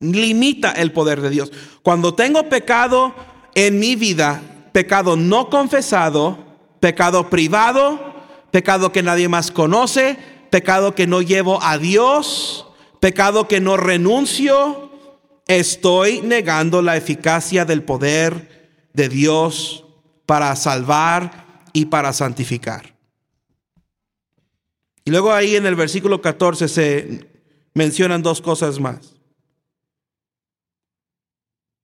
limita 0.00 0.72
el 0.72 0.92
poder 0.92 1.20
de 1.20 1.30
Dios. 1.30 1.52
Cuando 1.82 2.14
tengo 2.14 2.48
pecado 2.48 3.14
en 3.54 3.78
mi 3.78 3.94
vida, 3.94 4.42
pecado 4.72 5.16
no 5.16 5.50
confesado, 5.50 6.38
pecado 6.80 7.30
privado, 7.30 8.14
pecado 8.50 8.90
que 8.92 9.02
nadie 9.02 9.28
más 9.28 9.50
conoce, 9.50 10.16
pecado 10.50 10.94
que 10.94 11.06
no 11.06 11.22
llevo 11.22 11.62
a 11.62 11.78
Dios, 11.78 12.66
pecado 12.98 13.46
que 13.46 13.60
no 13.60 13.76
renuncio, 13.76 14.90
estoy 15.46 16.22
negando 16.22 16.82
la 16.82 16.96
eficacia 16.96 17.64
del 17.64 17.82
poder 17.82 18.88
de 18.92 19.08
Dios 19.08 19.84
para 20.30 20.54
salvar 20.54 21.64
y 21.72 21.86
para 21.86 22.12
santificar. 22.12 22.94
Y 25.04 25.10
luego 25.10 25.32
ahí 25.32 25.56
en 25.56 25.66
el 25.66 25.74
versículo 25.74 26.22
14 26.22 26.68
se 26.68 27.28
mencionan 27.74 28.22
dos 28.22 28.40
cosas 28.40 28.78
más. 28.78 29.16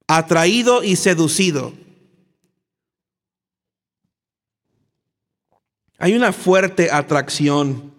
Atraído 0.06 0.84
y 0.84 0.94
seducido. 0.94 1.72
Hay 5.98 6.14
una 6.14 6.32
fuerte 6.32 6.92
atracción 6.92 7.96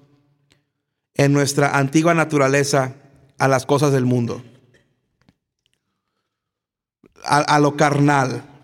en 1.16 1.34
nuestra 1.34 1.78
antigua 1.78 2.14
naturaleza 2.14 2.96
a 3.38 3.50
las 3.50 3.66
cosas 3.66 3.92
del 3.92 4.06
mundo, 4.06 4.42
a, 7.26 7.60
lo 7.60 7.76
carnal, 7.76 8.57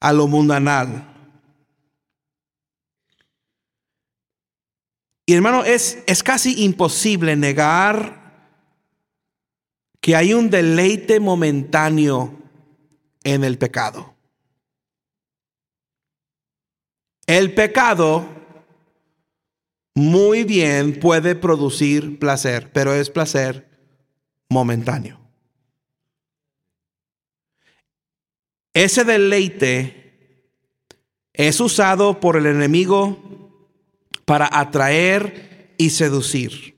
a 0.00 0.12
lo 0.12 0.26
mundanal. 0.26 1.06
Y 5.26 5.34
hermano, 5.34 5.62
es, 5.62 6.02
es 6.06 6.22
casi 6.22 6.64
imposible 6.64 7.36
negar 7.36 8.18
que 10.00 10.16
hay 10.16 10.34
un 10.34 10.50
deleite 10.50 11.20
momentáneo 11.20 12.36
en 13.22 13.44
el 13.44 13.58
pecado. 13.58 14.14
El 17.26 17.54
pecado 17.54 18.26
muy 19.94 20.42
bien 20.44 20.98
puede 20.98 21.36
producir 21.36 22.18
placer, 22.18 22.72
pero 22.72 22.92
es 22.94 23.10
placer 23.10 23.68
momentáneo. 24.48 25.19
Ese 28.74 29.04
deleite 29.04 30.00
es 31.32 31.60
usado 31.60 32.20
por 32.20 32.36
el 32.36 32.46
enemigo 32.46 33.18
para 34.24 34.48
atraer 34.52 35.74
y 35.78 35.90
seducir. 35.90 36.76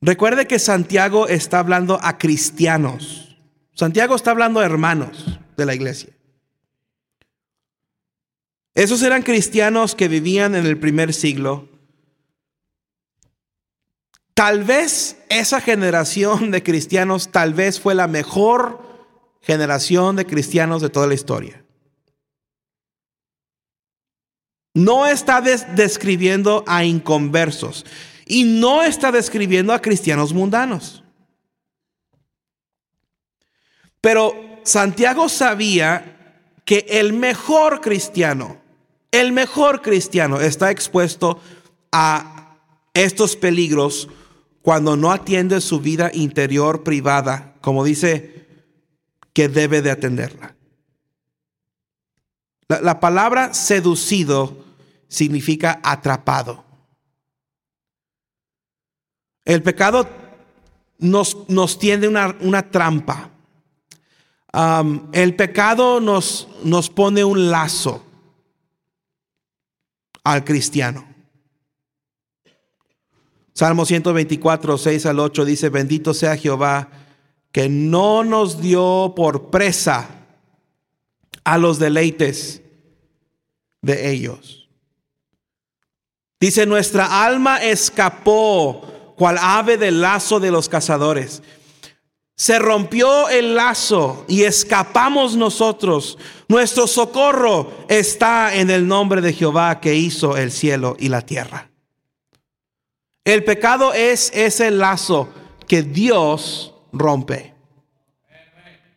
Recuerde 0.00 0.46
que 0.46 0.58
Santiago 0.58 1.28
está 1.28 1.58
hablando 1.58 1.98
a 2.02 2.16
cristianos. 2.16 3.36
Santiago 3.74 4.14
está 4.14 4.30
hablando 4.30 4.60
a 4.60 4.64
hermanos 4.64 5.38
de 5.56 5.66
la 5.66 5.74
iglesia. 5.74 6.10
Esos 8.74 9.02
eran 9.02 9.22
cristianos 9.22 9.94
que 9.94 10.08
vivían 10.08 10.54
en 10.54 10.66
el 10.66 10.78
primer 10.78 11.12
siglo. 11.12 11.68
Tal 14.34 14.64
vez 14.64 15.16
esa 15.30 15.62
generación 15.62 16.50
de 16.50 16.62
cristianos, 16.62 17.32
tal 17.32 17.54
vez 17.54 17.80
fue 17.80 17.94
la 17.94 18.06
mejor 18.06 18.85
generación 19.46 20.16
de 20.16 20.26
cristianos 20.26 20.82
de 20.82 20.90
toda 20.90 21.06
la 21.06 21.14
historia. 21.14 21.62
No 24.74 25.06
está 25.06 25.40
describiendo 25.40 26.64
a 26.66 26.84
inconversos. 26.84 27.86
Y 28.26 28.42
no 28.42 28.82
está 28.82 29.12
describiendo 29.12 29.72
a 29.72 29.80
cristianos 29.80 30.32
mundanos. 30.32 31.04
Pero 34.00 34.34
Santiago 34.64 35.28
sabía 35.28 36.42
que 36.64 36.84
el 36.88 37.12
mejor 37.12 37.80
cristiano, 37.80 38.58
el 39.12 39.30
mejor 39.30 39.80
cristiano 39.80 40.40
está 40.40 40.72
expuesto 40.72 41.40
a 41.92 42.56
estos 42.94 43.36
peligros 43.36 44.08
cuando 44.62 44.96
no 44.96 45.12
atiende 45.12 45.60
su 45.60 45.78
vida 45.78 46.10
interior 46.12 46.82
privada, 46.82 47.54
como 47.60 47.84
dice 47.84 48.45
que 49.36 49.50
debe 49.50 49.82
de 49.82 49.90
atenderla. 49.90 50.56
La, 52.68 52.80
la 52.80 53.00
palabra 53.00 53.52
seducido 53.52 54.64
significa 55.08 55.78
atrapado. 55.84 56.64
El 59.44 59.62
pecado 59.62 60.08
nos, 60.96 61.50
nos 61.50 61.78
tiende 61.78 62.08
una, 62.08 62.34
una 62.40 62.70
trampa. 62.70 63.28
el 65.12 65.36
pecado 65.36 66.00
nos, 66.00 66.48
nos 66.64 66.88
pone 66.88 67.22
un 67.22 67.50
lazo 67.50 68.06
al 70.24 70.44
cristiano. 70.44 71.06
Salmo 73.52 73.84
124, 73.84 74.78
6 74.78 75.04
al 75.04 75.20
8 75.20 75.44
dice, 75.44 75.68
bendito 75.68 76.14
sea 76.14 76.38
Jehová, 76.38 76.88
que 77.56 77.70
no 77.70 78.22
nos 78.22 78.60
dio 78.60 79.14
por 79.16 79.48
presa 79.48 80.10
a 81.42 81.56
los 81.56 81.78
deleites 81.78 82.60
de 83.80 84.10
ellos. 84.10 84.68
Dice, 86.38 86.66
nuestra 86.66 87.24
alma 87.24 87.64
escapó 87.64 89.14
cual 89.16 89.38
ave 89.40 89.78
del 89.78 90.02
lazo 90.02 90.38
de 90.38 90.50
los 90.50 90.68
cazadores. 90.68 91.42
Se 92.34 92.58
rompió 92.58 93.30
el 93.30 93.54
lazo 93.54 94.26
y 94.28 94.42
escapamos 94.42 95.34
nosotros. 95.34 96.18
Nuestro 96.48 96.86
socorro 96.86 97.72
está 97.88 98.54
en 98.54 98.68
el 98.68 98.86
nombre 98.86 99.22
de 99.22 99.32
Jehová 99.32 99.80
que 99.80 99.94
hizo 99.94 100.36
el 100.36 100.52
cielo 100.52 100.94
y 100.98 101.08
la 101.08 101.22
tierra. 101.22 101.70
El 103.24 103.44
pecado 103.44 103.94
es 103.94 104.30
ese 104.34 104.70
lazo 104.70 105.30
que 105.66 105.82
Dios 105.82 106.74
rompe. 106.98 107.54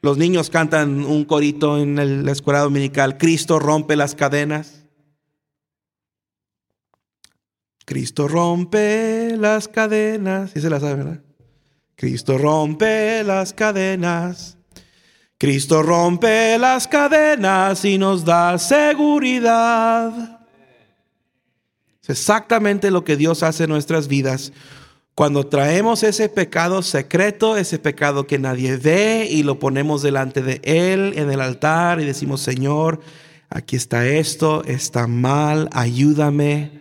Los 0.02 0.18
niños 0.18 0.50
cantan 0.50 1.06
un 1.06 1.26
corito 1.26 1.78
en 1.78 2.26
la 2.26 2.32
escuela 2.32 2.60
dominical. 2.60 3.18
Cristo 3.18 3.60
rompe 3.60 3.96
las 3.96 4.16
cadenas. 4.16 4.86
Cristo 7.86 8.28
rompe 8.28 9.36
las 9.38 9.68
cadenas. 9.68 10.52
¿Sí 10.52 10.62
se 10.62 10.70
la 10.70 10.80
sabe, 10.80 10.96
verdad? 10.96 11.24
Cristo 11.96 12.38
rompe 12.38 13.24
las 13.26 13.52
cadenas. 13.52 14.58
Cristo 15.38 15.84
rompe 15.84 16.58
las 16.58 16.88
cadenas 16.88 17.84
y 17.84 17.98
nos 17.98 18.24
da 18.24 18.58
seguridad. 18.58 20.40
Es 22.02 22.10
exactamente 22.10 22.92
lo 22.92 23.04
que 23.04 23.18
Dios 23.18 23.44
hace 23.44 23.64
en 23.64 23.70
nuestras 23.70 24.08
vidas. 24.08 24.54
Cuando 25.20 25.46
traemos 25.46 26.04
ese 26.04 26.30
pecado 26.30 26.82
secreto, 26.82 27.58
ese 27.58 27.78
pecado 27.78 28.26
que 28.26 28.40
nadie 28.40 28.78
ve 28.78 29.28
y 29.30 29.44
lo 29.44 29.60
ponemos 29.60 30.02
delante 30.02 30.42
de 30.42 30.62
Él 30.64 31.12
en 31.18 31.30
el 31.30 31.42
altar 31.42 32.00
y 32.00 32.06
decimos, 32.06 32.40
Señor, 32.40 33.02
aquí 33.50 33.76
está 33.76 34.08
esto, 34.08 34.64
está 34.64 35.08
mal, 35.08 35.68
ayúdame 35.74 36.72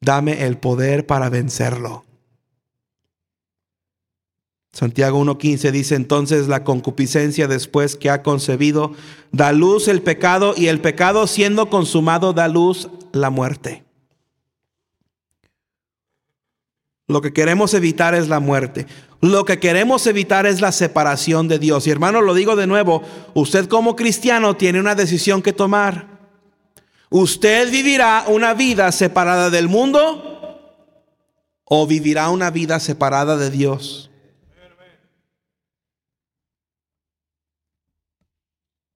dame 0.00 0.44
el 0.46 0.58
poder 0.58 1.06
para 1.06 1.30
vencerlo. 1.30 2.04
Santiago 4.72 5.24
1.15 5.24 5.70
dice 5.70 5.94
entonces 5.94 6.48
la 6.48 6.64
concupiscencia 6.64 7.46
después 7.46 7.94
que 7.94 8.10
ha 8.10 8.24
concebido 8.24 8.94
da 9.30 9.52
luz 9.52 9.86
el 9.86 10.02
pecado 10.02 10.54
y 10.56 10.66
el 10.66 10.80
pecado 10.80 11.28
siendo 11.28 11.70
consumado 11.70 12.32
da 12.32 12.48
luz 12.48 12.90
la 13.12 13.30
muerte. 13.30 13.83
Lo 17.06 17.20
que 17.20 17.32
queremos 17.32 17.74
evitar 17.74 18.14
es 18.14 18.28
la 18.28 18.40
muerte. 18.40 18.86
Lo 19.20 19.44
que 19.44 19.58
queremos 19.58 20.06
evitar 20.06 20.46
es 20.46 20.60
la 20.60 20.72
separación 20.72 21.48
de 21.48 21.58
Dios. 21.58 21.86
Y 21.86 21.90
hermano, 21.90 22.22
lo 22.22 22.34
digo 22.34 22.56
de 22.56 22.66
nuevo, 22.66 23.02
usted 23.34 23.68
como 23.68 23.94
cristiano 23.96 24.56
tiene 24.56 24.80
una 24.80 24.94
decisión 24.94 25.42
que 25.42 25.52
tomar. 25.52 26.14
¿Usted 27.10 27.70
vivirá 27.70 28.24
una 28.28 28.54
vida 28.54 28.90
separada 28.90 29.50
del 29.50 29.68
mundo 29.68 30.30
o 31.64 31.86
vivirá 31.86 32.30
una 32.30 32.50
vida 32.50 32.80
separada 32.80 33.36
de 33.36 33.50
Dios? 33.50 34.10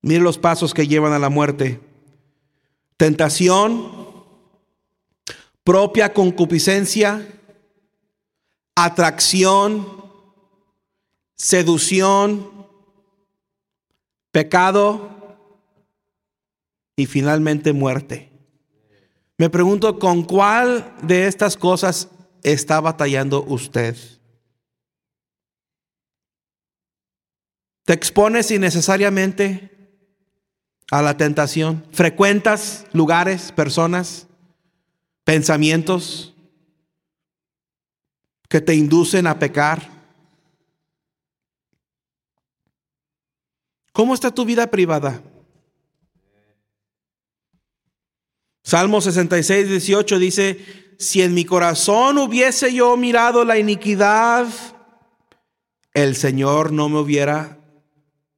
Mire 0.00 0.20
los 0.20 0.38
pasos 0.38 0.72
que 0.72 0.86
llevan 0.86 1.12
a 1.12 1.18
la 1.18 1.28
muerte. 1.28 1.80
Tentación, 2.96 3.92
propia 5.62 6.12
concupiscencia, 6.14 7.37
atracción, 8.84 10.04
seducción, 11.36 12.66
pecado, 14.30 15.18
y 16.98 17.06
finalmente 17.06 17.72
muerte. 17.72 18.28
Me 19.36 19.48
pregunto, 19.48 20.00
¿con 20.00 20.24
cuál 20.24 20.96
de 21.00 21.28
estas 21.28 21.56
cosas 21.56 22.08
está 22.42 22.80
batallando 22.80 23.44
usted? 23.44 23.96
¿Te 27.84 27.92
expones 27.92 28.50
innecesariamente 28.50 29.70
a 30.90 31.00
la 31.00 31.16
tentación? 31.16 31.86
¿Frecuentas 31.92 32.84
lugares, 32.92 33.52
personas 33.52 34.26
pensamientos 35.22 36.34
que 38.48 38.60
te 38.60 38.74
inducen 38.74 39.26
a 39.26 39.38
pecar. 39.38 39.90
¿Cómo 43.92 44.14
está 44.14 44.30
tu 44.30 44.44
vida 44.44 44.70
privada? 44.70 45.22
Salmo 48.62 49.00
66, 49.00 49.68
18 49.68 50.18
dice, 50.18 50.94
si 50.98 51.22
en 51.22 51.32
mi 51.34 51.44
corazón 51.44 52.18
hubiese 52.18 52.72
yo 52.74 52.96
mirado 52.96 53.44
la 53.44 53.58
iniquidad, 53.58 54.46
el 55.94 56.16
Señor 56.16 56.72
no 56.72 56.88
me 56.88 56.98
hubiera 56.98 57.58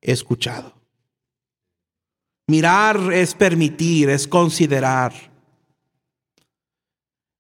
escuchado. 0.01 0.75
Mirar 2.47 3.13
es 3.13 3.35
permitir, 3.35 4.09
es 4.09 4.27
considerar, 4.27 5.13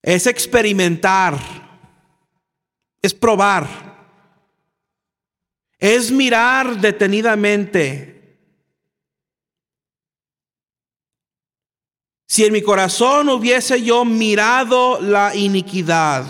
es 0.03 0.27
experimentar, 0.27 1.70
es 3.03 3.14
probar. 3.14 3.66
Es 5.78 6.11
mirar 6.11 6.80
detenidamente. 6.80 8.38
Si 12.28 12.44
en 12.44 12.53
mi 12.53 12.62
corazón 12.62 13.28
hubiese 13.28 13.82
yo 13.82 14.05
mirado 14.05 15.01
la 15.01 15.34
iniquidad, 15.34 16.26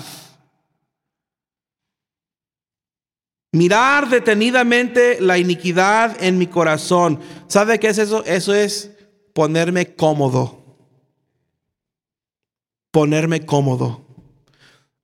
mirar 3.52 4.08
detenidamente 4.08 5.20
la 5.20 5.36
iniquidad 5.36 6.22
en 6.22 6.38
mi 6.38 6.46
corazón, 6.46 7.20
¿sabe 7.48 7.78
qué 7.78 7.88
es 7.88 7.98
eso? 7.98 8.24
Eso 8.24 8.54
es 8.54 8.90
ponerme 9.34 9.94
cómodo. 9.94 10.78
Ponerme 12.92 13.44
cómodo. 13.44 14.06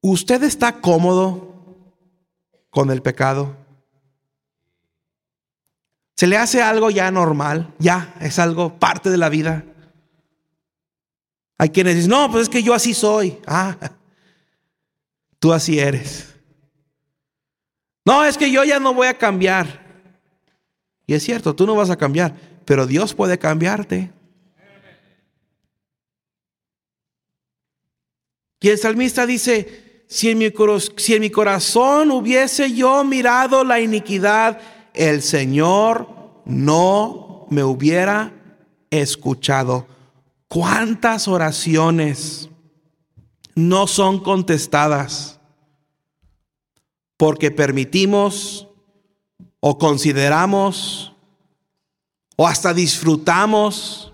¿Usted 0.00 0.44
está 0.44 0.80
cómodo 0.80 1.45
con 2.76 2.90
el 2.90 3.00
pecado? 3.00 3.56
¿Se 6.14 6.26
le 6.26 6.36
hace 6.36 6.60
algo 6.60 6.90
ya 6.90 7.10
normal? 7.10 7.72
Ya, 7.78 8.14
es 8.20 8.38
algo 8.38 8.78
parte 8.78 9.08
de 9.08 9.16
la 9.16 9.30
vida. 9.30 9.64
Hay 11.56 11.70
quienes 11.70 11.94
dicen, 11.94 12.10
no, 12.10 12.30
pues 12.30 12.42
es 12.42 12.48
que 12.50 12.62
yo 12.62 12.74
así 12.74 12.92
soy. 12.92 13.40
Ah, 13.46 13.78
tú 15.38 15.54
así 15.54 15.78
eres. 15.78 16.34
No, 18.04 18.22
es 18.26 18.36
que 18.36 18.50
yo 18.50 18.62
ya 18.62 18.78
no 18.78 18.92
voy 18.92 19.06
a 19.06 19.16
cambiar. 19.16 19.82
Y 21.06 21.14
es 21.14 21.22
cierto, 21.22 21.56
tú 21.56 21.66
no 21.66 21.74
vas 21.74 21.88
a 21.88 21.96
cambiar, 21.96 22.34
pero 22.66 22.86
Dios 22.86 23.14
puede 23.14 23.38
cambiarte. 23.38 24.12
Y 28.60 28.68
el 28.68 28.76
salmista 28.76 29.24
dice, 29.24 29.85
si 30.06 30.30
en, 30.30 30.38
mi, 30.38 30.52
si 30.96 31.14
en 31.14 31.20
mi 31.20 31.30
corazón 31.30 32.10
hubiese 32.10 32.72
yo 32.72 33.04
mirado 33.04 33.64
la 33.64 33.80
iniquidad, 33.80 34.60
el 34.94 35.22
Señor 35.22 36.08
no 36.44 37.46
me 37.50 37.64
hubiera 37.64 38.32
escuchado. 38.90 39.86
¿Cuántas 40.48 41.26
oraciones 41.26 42.48
no 43.54 43.86
son 43.86 44.20
contestadas 44.20 45.40
porque 47.16 47.50
permitimos 47.50 48.68
o 49.60 49.78
consideramos 49.78 51.12
o 52.36 52.46
hasta 52.46 52.74
disfrutamos, 52.74 54.12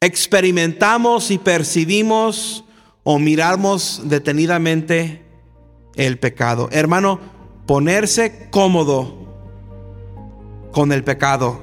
experimentamos 0.00 1.30
y 1.30 1.38
percibimos 1.38 2.64
o 3.02 3.18
miramos 3.18 4.02
detenidamente 4.04 5.24
el 5.96 6.18
pecado. 6.18 6.68
Hermano, 6.70 7.18
ponerse 7.66 8.48
cómodo 8.50 9.16
con 10.72 10.92
el 10.92 11.02
pecado, 11.02 11.60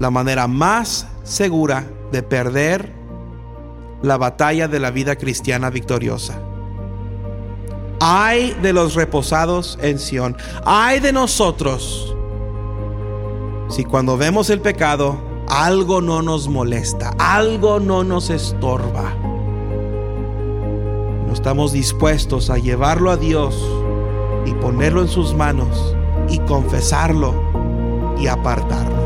la 0.00 0.10
manera 0.10 0.48
más 0.48 1.06
segura 1.22 1.88
de 2.10 2.22
perder 2.22 2.92
la 4.02 4.16
batalla 4.16 4.66
de 4.66 4.80
la 4.80 4.90
vida 4.90 5.16
cristiana 5.16 5.70
victoriosa. 5.70 6.42
Ay 8.00 8.56
de 8.62 8.72
los 8.72 8.94
reposados 8.94 9.78
en 9.82 9.98
Sión. 9.98 10.36
Ay 10.64 11.00
de 11.00 11.12
nosotros 11.12 12.16
si 13.68 13.84
cuando 13.84 14.16
vemos 14.16 14.50
el 14.50 14.60
pecado 14.60 15.29
algo 15.50 16.00
no 16.00 16.22
nos 16.22 16.48
molesta, 16.48 17.12
algo 17.18 17.80
no 17.80 18.04
nos 18.04 18.30
estorba. 18.30 19.12
No 21.26 21.32
estamos 21.32 21.72
dispuestos 21.72 22.50
a 22.50 22.58
llevarlo 22.58 23.10
a 23.10 23.16
Dios 23.16 23.60
y 24.46 24.54
ponerlo 24.54 25.02
en 25.02 25.08
sus 25.08 25.34
manos 25.34 25.96
y 26.28 26.38
confesarlo 26.40 27.34
y 28.16 28.28
apartarlo. 28.28 28.99